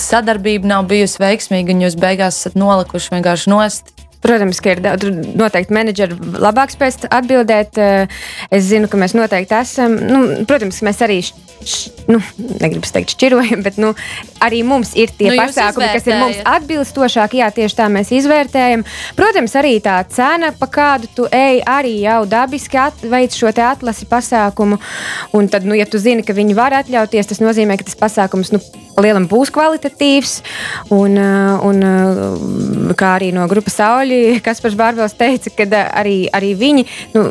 sadarbība 0.00 0.70
nav 0.72 0.88
bijusi 0.88 1.20
veiksmīga 1.20 1.74
un 1.74 1.84
jūs 1.84 1.98
beigās 2.00 2.40
esat 2.40 2.56
nolikuši 2.60 3.16
vienkārši 3.18 3.52
nost? 3.52 3.92
Protams, 4.24 4.60
ka 4.64 4.72
ir 4.72 4.80
noteikti 5.36 5.74
menedžeri 5.76 6.16
labāk 6.40 6.72
spēs 6.72 7.02
atbildēt. 7.12 7.76
Es 8.48 8.68
zinu, 8.70 8.88
ka 8.88 9.00
mēs 9.00 9.16
noteikti 9.16 9.58
esam. 9.58 9.98
Nu, 10.08 10.22
protams, 10.48 10.80
mēs 10.86 11.02
arī 11.04 11.18
nu, 12.08 12.20
negribu 12.60 12.88
teikt, 12.92 13.14
šķirojam, 13.14 13.62
bet 13.64 13.78
nu, 13.80 13.92
arī 14.44 14.62
mums 14.66 14.92
ir 14.98 15.12
tie 15.16 15.30
nu, 15.30 15.38
pasākumi, 15.40 15.90
kas 15.94 16.08
ir 16.08 16.18
mums 16.20 16.40
atbilstošāki. 16.54 17.40
Jā, 17.40 17.50
tieši 17.54 17.78
tā 17.78 17.88
mēs 17.92 18.12
izvērtējam. 18.16 18.84
Protams, 19.18 19.56
arī 19.60 19.76
tā 19.84 19.98
cena, 20.12 20.52
pa 20.56 20.68
kādu 20.72 21.10
tu 21.16 21.28
ej, 21.28 21.62
arī 21.68 21.96
jau 22.04 22.22
dabiski 22.28 22.80
veic 23.08 23.36
šo 23.36 23.52
atlasi 23.54 24.08
pasākumu. 24.10 24.80
Un 25.36 25.52
tad, 25.52 25.68
nu, 25.68 25.76
ja 25.78 25.86
tu 25.88 26.00
zini, 26.00 26.24
ka 26.26 26.36
viņi 26.36 26.56
var 26.56 26.76
atļauties, 26.80 27.32
tas 27.32 27.44
nozīmē, 27.44 27.78
ka 27.80 27.88
tas 27.88 28.00
pasākums 28.00 28.52
nu, 28.56 28.60
lielam 29.02 29.28
būs 29.30 29.52
kvalitatīvs. 29.54 30.34
Un, 30.94 31.18
un 31.18 32.94
kā 32.98 33.14
arī 33.18 33.30
no 33.34 33.46
grupas 33.50 33.78
Sauļi, 33.80 34.20
kas 34.46 34.62
pats 34.64 34.78
Bārbels 34.78 35.16
teica, 35.18 35.52
ka 35.54 35.68
arī, 36.02 36.16
arī 36.34 36.54
viņi, 36.58 36.86
nu, 37.16 37.26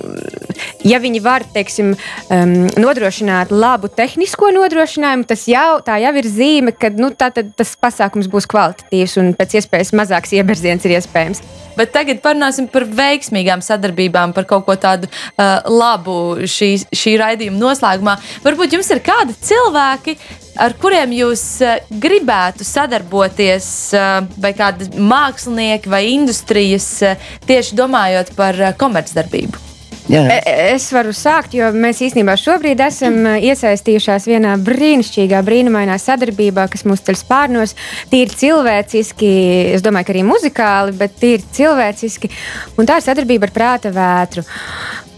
ja 0.88 0.99
viņi 1.03 1.24
var, 1.24 1.45
teiksim, 1.55 1.93
um, 1.93 2.55
nodrošināt 2.80 3.53
labu 3.53 3.89
tehnisko 3.91 4.51
nodrošinājumu, 4.55 5.28
tas 5.30 5.47
jau, 5.49 5.82
jau 5.84 6.14
ir 6.20 6.30
zīme, 6.30 6.76
ka 6.78 6.91
nu, 6.97 7.11
tā, 7.18 7.32
tas 7.34 7.76
pasākums 7.80 8.30
būs 8.32 8.49
kvalitatīvs 8.51 9.20
un 9.22 9.34
pēc 9.38 9.59
iespējas 9.61 9.93
mazāks 9.97 10.36
ieberziens 10.38 10.86
ir 10.88 10.97
iespējams. 10.99 11.43
Bet 11.78 11.93
tagad 11.93 12.22
parunāsim 12.22 12.68
par 12.70 12.86
veiksmīgām 12.86 13.64
sadarbībām, 13.66 14.34
par 14.36 14.45
kaut 14.49 14.68
ko 14.68 14.76
tādu 14.78 15.09
uh, 15.09 15.57
labu 15.70 16.45
šī, 16.49 16.76
šī 16.93 17.16
raidījuma 17.22 17.59
noslēgumā. 17.61 18.18
Varbūt 18.45 18.78
jums 18.78 18.91
ir 18.93 19.01
kādi 19.05 19.36
cilvēki, 19.49 20.18
ar 20.61 20.78
kuriem 20.82 21.16
jūs 21.18 21.47
uh, 21.66 21.76
gribētu 22.03 22.68
sadarboties, 22.68 23.68
uh, 23.97 24.22
vai 24.38 24.53
kādi 24.57 24.91
mākslinieki 25.01 25.93
vai 25.93 26.05
industrijas, 26.14 26.89
uh, 27.01 27.30
tieši 27.49 27.80
domājot 27.80 28.36
par 28.38 28.59
uh, 28.61 28.76
komercdarbību? 28.78 29.72
Jā. 30.12 30.24
E, 30.28 30.38
e, 30.43 30.54
es 30.74 30.89
varu 30.91 31.14
sākt, 31.16 31.54
jo 31.56 31.70
mēs 31.72 32.01
īstenībā 32.04 32.36
šobrīd 32.39 32.82
esam 32.84 33.22
e, 33.24 33.36
iesaistījušās 33.47 34.28
vienā 34.28 34.58
brīnišķīgā, 34.60 35.39
brīnumainā 35.47 35.95
sadarbībā, 36.01 36.66
kas 36.72 36.84
mūs 36.89 37.06
ceļ 37.08 37.20
spārnos. 37.22 37.76
Tīri 38.12 38.36
cilvēciski, 38.41 39.30
es 39.78 39.86
domāju, 39.86 40.10
ka 40.10 40.16
arī 40.16 40.26
muzikāli, 40.28 40.95
bet 40.99 41.16
tīri 41.22 41.47
cilvēciski. 41.56 42.32
Un 42.76 42.89
tā 42.89 42.99
ir 42.99 43.08
sadarbība 43.08 43.47
ar 43.47 43.56
prāta 43.56 43.93
vētru. 43.95 44.43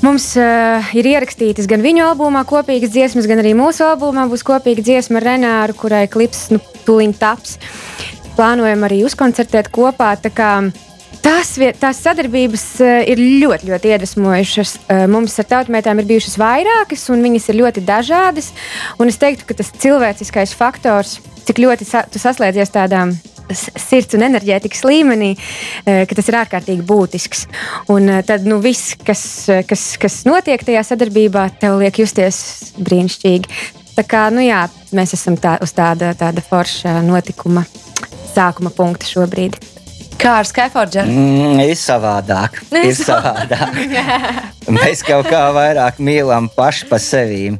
Mums 0.06 0.28
uh, 0.38 0.94
ir 0.94 1.08
ierakstītas 1.10 1.70
gan 1.72 1.82
viņu 1.82 2.04
albumā 2.06 2.44
kopīgas 2.46 2.92
dziesmas, 2.94 3.26
gan 3.32 3.42
arī 3.42 3.56
mūsu 3.58 3.88
albumā 3.88 4.28
būs 4.30 4.44
kopīga 4.46 4.84
dziesma 4.86 5.18
ar 5.18 5.30
Renāru, 5.32 5.78
kurai 5.80 6.04
klips 6.12 6.50
nu, 6.54 6.60
tuliņ 6.86 7.16
taps. 7.18 7.56
Plānojam 8.36 8.86
arī 8.86 9.02
uzkoncertēt 9.08 9.72
kopā. 9.74 10.12
Tas, 11.24 11.53
tās 11.80 11.99
sadarbības 12.03 12.63
eh, 12.84 13.03
ir 13.13 13.22
ļoti, 13.43 13.70
ļoti 13.70 13.91
iedvesmojušas. 13.93 14.72
Eh, 14.89 15.03
mums 15.11 15.36
ar 15.41 15.47
tautmētām 15.51 16.01
ir 16.01 16.09
bijušas 16.09 16.38
vairākas, 16.41 17.05
un 17.13 17.24
viņas 17.26 17.47
ir 17.51 17.59
ļoti 17.61 17.84
dažādas. 17.86 18.51
Un 19.01 19.11
es 19.11 19.20
teiktu, 19.22 19.47
ka 19.47 19.57
tas 19.59 19.72
cilvēciskais 19.84 20.55
faktors, 20.57 21.20
cik 21.45 21.61
ļoti 21.61 21.88
sa 21.88 22.03
tu 22.09 22.22
saslēdzies 22.22 22.74
tādā 22.74 23.05
sirds 23.53 24.18
un 24.18 24.26
enerģētikas 24.26 24.82
līmenī, 24.88 25.36
eh, 25.86 26.03
ka 26.09 26.18
tas 26.18 26.32
ir 26.32 26.39
ārkārtīgi 26.41 26.88
būtisks. 26.89 27.45
Un 27.93 28.09
tad 28.26 28.47
nu, 28.49 28.59
viss, 28.63 28.95
kas, 29.05 29.45
kas, 29.70 29.86
kas 30.01 30.24
notiek 30.26 30.66
tajā 30.66 30.82
sadarbībā, 30.89 31.51
tev 31.61 31.78
liek 31.84 32.01
justies 32.01 32.74
brīnišķīgi. 32.82 33.61
Tā 33.95 34.03
kā 34.03 34.28
nu, 34.34 34.41
jā, 34.43 34.66
mēs 34.91 35.13
esam 35.16 35.38
tā, 35.39 35.55
uz 35.63 35.72
tāda, 35.72 36.16
tāda 36.18 36.43
forša 36.43 36.99
notikuma 37.05 37.63
sākuma 38.34 38.74
punkta 38.76 39.07
šobrīd. 39.07 39.75
Kā 40.22 40.38
ar 40.41 40.47
Skyforģeru? 40.47 41.11
Mm, 41.11 41.59
ir 41.66 41.78
savādāk. 41.80 42.61
ir 42.80 42.95
savādāk. 43.07 43.80
Mēs 44.72 45.03
kaut 45.05 45.28
kā 45.30 45.41
vairāk 45.55 45.99
mīlam 46.03 46.47
paši 46.55 46.88
pa 46.89 46.99
sevi. 47.01 47.51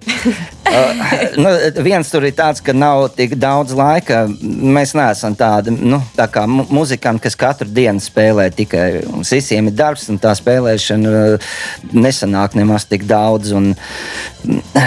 nu, 1.43 1.49
viens 1.84 2.09
tur 2.11 2.26
ir 2.28 2.34
tāds, 2.36 2.61
ka 2.63 2.74
nav 2.76 3.07
tik 3.16 3.36
daudz 3.39 3.76
laika. 3.78 4.26
Mēs 4.41 4.95
neesam 4.97 5.36
tādi 5.38 5.74
nu, 5.76 5.99
tā 6.18 6.28
kā 6.32 6.45
muzikanti, 6.49 7.24
kas 7.26 7.38
katru 7.39 7.70
dienu 7.72 8.01
spēlē 8.03 8.47
tikai. 8.55 8.88
Mums 9.09 9.34
visiem 9.36 9.70
ir 9.70 9.76
darbs, 9.78 10.07
un 10.11 10.20
tā 10.22 10.34
spēlēšana 10.38 11.13
uh, 11.16 11.51
nesanāk 11.95 12.57
nemaz 12.57 12.88
tik 12.89 13.05
daudz. 13.09 13.53
Un, 13.55 13.72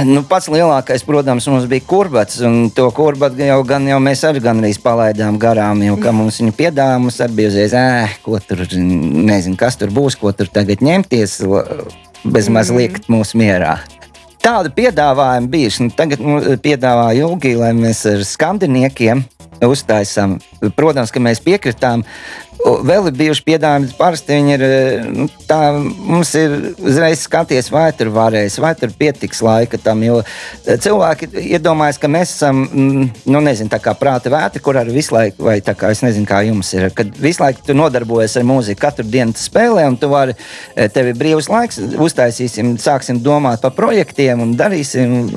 nu, 0.09 0.25
pats 0.29 0.51
lielākais, 0.53 1.05
protams, 1.07 1.49
mums 1.51 1.69
bija 1.71 1.87
kurbats, 1.89 2.41
un 2.47 2.69
to 2.75 2.89
kurbatu 2.95 3.43
jau, 3.45 3.61
gan, 3.69 3.87
jau 3.91 4.01
mēs 4.03 4.25
arī 4.29 4.43
gandrīz 4.45 4.81
palaidām 4.83 5.39
garām, 5.41 5.83
jo 5.87 5.99
mums 6.13 6.41
viņa 6.43 6.57
piedāvā 6.59 6.99
mums 7.03 7.21
arī 7.25 7.41
bija 7.43 7.53
uzreiz, 7.55 7.77
ko 8.25 8.41
tur, 8.43 8.65
nezinu, 8.75 9.59
kas 9.59 9.79
tur 9.81 9.93
būs, 9.95 10.19
ko 10.19 10.33
tur 10.37 10.51
tagad 10.53 10.85
ņemties 10.85 11.39
bezmaz 12.25 12.73
mhm. 12.73 12.81
liekt 12.81 13.13
mūs 13.13 13.35
mierā. 13.39 13.79
Tāda 14.45 14.71
piedāvājuma 14.75 15.51
bijuši. 15.51 15.87
Nu, 15.87 15.95
tagad 15.99 16.23
nu, 16.23 16.39
piedāvā 16.63 17.11
Ilgi, 17.19 17.57
lai 17.59 17.73
mēs 17.77 18.05
ar 18.09 18.23
skandiniekiem 18.27 19.25
uztaisām. 19.67 20.37
Protams, 20.77 21.11
ka 21.15 21.23
mēs 21.23 21.43
piekritām 21.43 22.05
Vēl 22.59 23.07
ir 23.07 23.15
bijuši 23.15 23.45
piedāvājumi, 23.47 23.93
parasti 23.99 24.35
viņi 24.35 24.53
ir. 24.57 24.63
Eh, 24.67 25.05
nu, 25.15 25.27
tā, 25.49 25.59
mums 25.79 26.33
ir 26.39 26.55
uzreiz 26.83 27.23
skaties, 27.23 27.71
vai 27.71 27.87
tur 27.97 28.11
varēs, 28.15 28.59
vai 28.61 28.73
tur 28.79 28.91
pietiks 28.99 29.41
laika 29.47 29.79
tam. 29.83 30.03
Jo 30.03 30.19
eh, 30.25 30.75
cilvēki 30.75 31.31
iedomājas, 31.55 32.01
ka 32.03 32.11
mēs 32.11 32.35
esam, 32.35 32.65
mm, 32.67 33.07
nu, 33.31 33.43
nezinu, 33.47 33.71
tā 33.71 33.79
kā 33.83 33.95
prāta 33.99 34.33
vētra, 34.35 34.63
kur 34.65 34.81
ar 34.81 34.91
visu 34.91 35.15
laiku, 35.15 35.47
vai 35.49 35.59
tā 35.65 35.77
kā 35.79 35.93
es 35.95 36.03
nezinu, 36.03 36.27
kā 36.29 36.43
jums 36.49 36.73
ir, 36.75 36.89
kad 36.99 37.15
visu 37.23 37.45
laiku 37.45 37.63
tu 37.69 37.79
nodarbojies 37.79 38.37
ar 38.41 38.49
mūziku, 38.51 38.83
katru 38.83 39.07
dienu 39.07 39.37
tu 39.39 39.45
spēlē, 39.45 39.87
un 39.89 39.99
tu 40.01 40.11
vari, 40.11 40.35
eh, 40.75 40.91
tev 40.93 41.13
ir 41.13 41.19
brīvs 41.21 41.51
laiks, 41.53 41.79
uztaisīsim, 41.95 42.75
sāksim 42.83 43.23
domāt 43.23 43.63
par 43.63 43.77
projektiem 43.79 44.43
un 44.43 44.57
darīsim. 44.59 45.31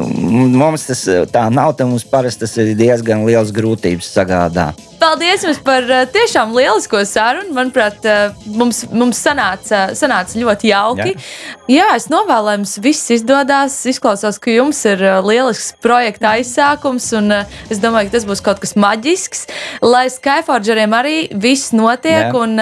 Mums 0.57 0.89
tas 0.89 1.05
tā 1.31 1.49
nav, 1.53 1.77
tad 1.77 1.91
mums 1.91 2.07
parasti 2.07 2.47
tas 2.47 2.57
ir 2.57 2.73
diezgan 2.75 3.27
liels 3.29 3.53
grūtības 3.53 4.09
sagādā. 4.09 4.71
Paldies 5.01 5.41
jums 5.41 5.57
par 5.65 5.87
uh, 5.89 6.03
tiešām 6.13 6.51
lielisko 6.53 6.99
sarunu. 7.09 7.55
Manuprāt, 7.57 8.03
uh, 8.05 8.35
mums, 8.53 8.83
mums 8.93 9.17
sanāca, 9.17 9.87
sanāca 9.97 10.37
ļoti 10.37 10.69
jauki. 10.69 11.15
Jā. 11.15 11.55
Jā, 11.71 11.87
es 11.97 12.05
novēlu, 12.11 12.45
lai 12.45 12.53
jums 12.59 12.75
viss 12.83 13.09
izdodas. 13.15 13.79
Izklausās, 13.89 14.37
ka 14.41 14.53
jums 14.53 14.77
ir 14.85 15.01
uh, 15.01 15.15
lielisks 15.25 15.71
projekta 15.81 16.35
aizsākums, 16.35 17.07
un 17.17 17.33
es 17.33 17.81
domāju, 17.81 18.11
ka 18.11 18.17
tas 18.19 18.27
būs 18.29 18.43
kaut 18.45 18.61
kas 18.61 18.75
maģisks. 18.77 19.47
Lai 19.81 20.05
Skyforgeriem 20.13 20.93
arī 20.93 21.15
viss 21.33 21.73
notiek, 21.73 22.29
Jā. 22.29 22.35
un, 22.37 22.61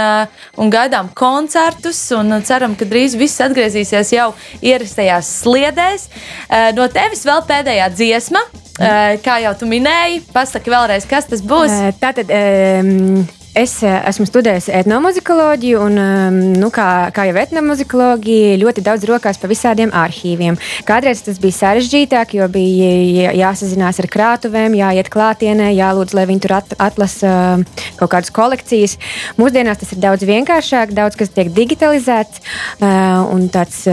un 0.63 0.71
gaidām 0.71 1.11
koncertus, 1.17 1.99
un 2.15 2.37
ceram, 2.47 2.77
ka 2.79 2.87
drīz 2.87 3.17
viss 3.19 3.43
atgriezīsies 3.43 4.15
jau 4.15 4.29
ierastajās 4.63 5.35
sliedēs. 5.43 6.07
No 6.77 6.87
tevis 6.93 7.27
vēl 7.27 7.43
pēdējā 7.49 7.91
dziesma. 7.97 8.45
Kā 8.79 9.33
jau 9.43 9.51
tu 9.59 9.67
minēji, 9.67 10.21
pasaki 10.31 10.71
vēlreiz, 10.71 11.03
kas 11.09 11.27
tas 11.27 11.41
būs. 11.43 11.73
Tātad, 11.99 12.28
um, 12.29 13.27
Es 13.57 13.79
esmu 13.81 14.27
studējusi 14.29 14.69
etnomuzikoloģiju, 14.77 15.79
un, 15.81 15.95
nu, 16.61 16.67
kā, 16.71 17.09
kā 17.15 17.25
jau 17.27 17.37
etnomuzikoloģija, 17.41 18.59
ļoti 18.61 18.83
daudz 18.85 19.07
rokās 19.09 19.41
pa 19.41 19.49
visādiem 19.49 19.89
arhīviem. 19.95 20.55
Kādreiz 20.87 21.23
tas 21.25 21.41
bija 21.41 21.57
sarežģītāk, 21.57 22.37
jo 22.37 22.45
bija 22.53 23.33
jāsazinās 23.35 23.99
ar 24.03 24.09
krātuvēm, 24.13 24.77
jāiet 24.77 25.09
klātienē, 25.11 25.73
jālūdz, 25.73 26.15
lai 26.15 26.27
viņi 26.29 26.45
tur 26.45 26.55
at, 26.59 26.77
atlasa 26.77 27.33
kaut 27.97 28.13
kādas 28.13 28.31
kolekcijas. 28.37 28.99
Mūsdienās 29.41 29.81
tas 29.81 29.97
ir 29.97 30.03
daudz 30.05 30.29
vienkāršāk, 30.29 30.93
daudz 30.93 31.17
kas 31.19 31.33
tiek 31.33 31.49
digitalizēts 31.57 32.45
un 32.79 33.49
tāds 33.49 33.87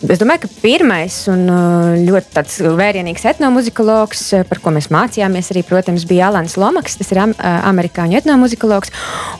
Es 0.00 0.16
domāju, 0.16 0.46
ka 0.46 0.48
pirmais 0.62 1.12
un 1.28 1.42
uh, 1.52 1.90
ļoti 2.00 2.70
vērienīgs 2.78 3.26
etnomuzikologs, 3.34 4.22
uh, 4.32 4.44
par 4.48 4.56
ko 4.64 4.72
mēs 4.72 4.86
mācījāmies, 4.88 5.50
arī, 5.52 5.60
protams, 5.68 6.06
bija 6.08 6.30
Alans 6.30 6.56
Lomaks. 6.56 6.96
Tas 6.96 7.10
ir 7.12 7.20
am, 7.20 7.34
uh, 7.36 7.58
amerikāņu 7.68 8.16
etnomuzikologs. 8.16 8.94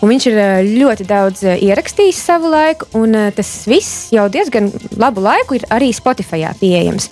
Viņš 0.05 0.27
ir 0.29 0.37
ļoti 0.69 1.07
daudz 1.09 1.47
ierakstījis 1.55 2.21
savu 2.29 2.51
laiku, 2.53 2.91
un 2.99 3.17
tas 3.37 3.49
viss 3.71 4.11
jau 4.13 4.27
diezgan 4.33 4.69
labu 5.01 5.25
laiku 5.25 5.57
ir 5.57 5.65
arī 5.73 5.89
Spotify 5.97 6.51
pieejams. 6.61 7.09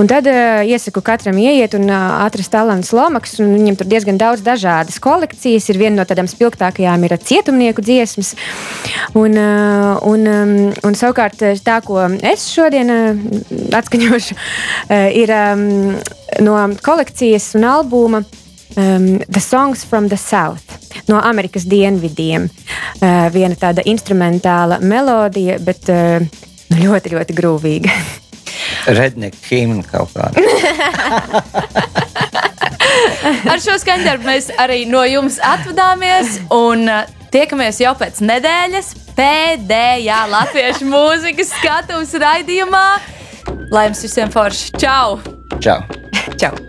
Un 0.00 0.08
tad 0.08 0.28
iesaku 0.28 1.02
katram 1.04 1.36
ieiet 1.40 1.74
un 1.76 1.90
atrast 1.92 2.54
Alans 2.56 2.92
Lomaks. 2.96 3.36
Viņam 3.40 3.78
tur 3.80 3.88
diezgan 3.90 4.20
daudz 4.20 4.44
dažādas 4.46 5.00
kolekcijas. 5.02 5.68
Ir 5.68 5.80
viena 5.80 6.00
no 6.00 6.08
tādām 6.08 6.28
spilgtākajām 6.30 7.04
ir 7.04 7.16
cietumnieku 7.20 7.84
dziesmas. 7.84 8.34
Un, 9.18 9.36
un, 9.36 10.28
un, 10.28 10.58
un 10.84 10.98
savukārt 10.98 11.42
tā, 11.64 11.80
ko 11.84 12.04
es 12.22 12.48
šodien 12.52 12.77
šodien 12.78 12.90
eh, 12.90 13.16
atskaņošu, 13.76 14.34
eh, 14.94 15.10
ir 15.18 15.30
um, 15.32 15.96
no 16.44 16.58
kolekcijas 16.82 17.54
un 17.54 17.64
albuma 17.64 18.22
um, 18.76 19.18
The 19.28 19.40
Songs 19.40 19.84
from 19.84 20.08
the 20.08 20.16
South. 20.16 20.62
No 21.08 21.20
Amerikas 21.20 21.64
dienvidiem. 21.68 22.48
Uh, 23.00 23.28
viena 23.32 23.54
tāda 23.56 23.82
instrumentāla 23.86 24.80
melodija, 24.80 25.58
bet 25.62 25.88
uh, 25.92 26.18
ļoti, 26.74 27.14
ļoti 27.14 27.36
grūvīga. 27.36 27.92
Redneck 28.98 29.36
himna 29.50 29.84
kaut 29.86 30.10
kāda. 30.16 30.42
Ar 33.48 33.60
šo 33.62 33.76
skaņdarbu 33.78 34.26
mēs 34.26 34.50
arī 34.58 34.84
no 34.88 35.04
jums 35.06 35.38
atvadāmies. 35.44 36.40
Un, 36.54 36.88
Tiekamies 37.28 37.80
jau 37.82 37.92
pēc 37.98 38.22
nedēļas, 38.24 38.94
pēdējā 39.18 40.20
latviešu 40.32 40.88
mūzikas 40.94 41.52
skatuves 41.58 42.14
raidījumā. 42.22 42.86
Lai 43.72 43.88
jums 43.90 44.06
visiem 44.06 44.32
forši! 44.32 44.72
Čau! 44.80 45.20
Čau! 45.60 45.82
Čau. 46.40 46.67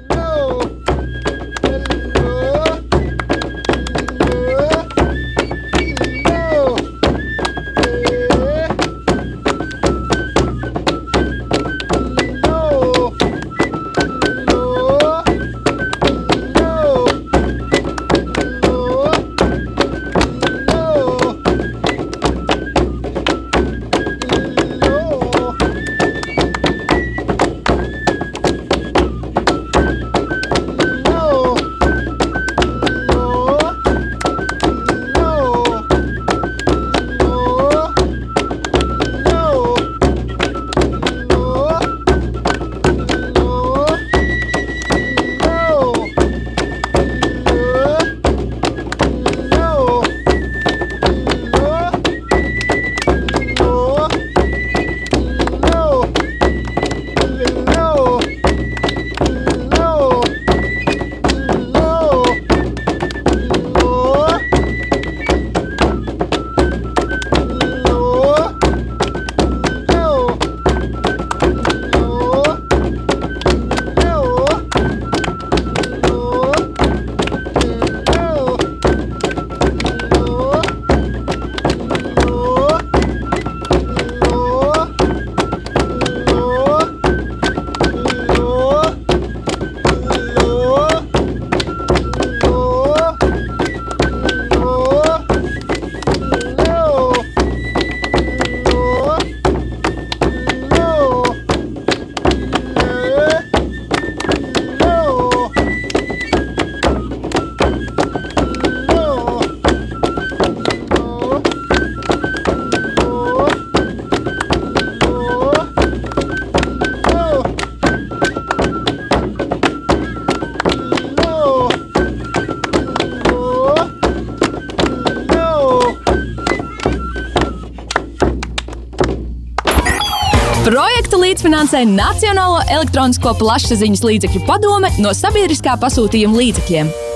Līdzfinansē 131.80 131.86
Nacionālo 131.86 132.60
elektronisko 132.68 133.34
plašsaziņas 133.40 134.04
līdzekļu 134.04 134.42
padome 134.48 134.90
no 135.00 135.14
sabiedriskā 135.16 135.78
pasūtījuma 135.80 136.42
līdzekļiem. 136.42 137.09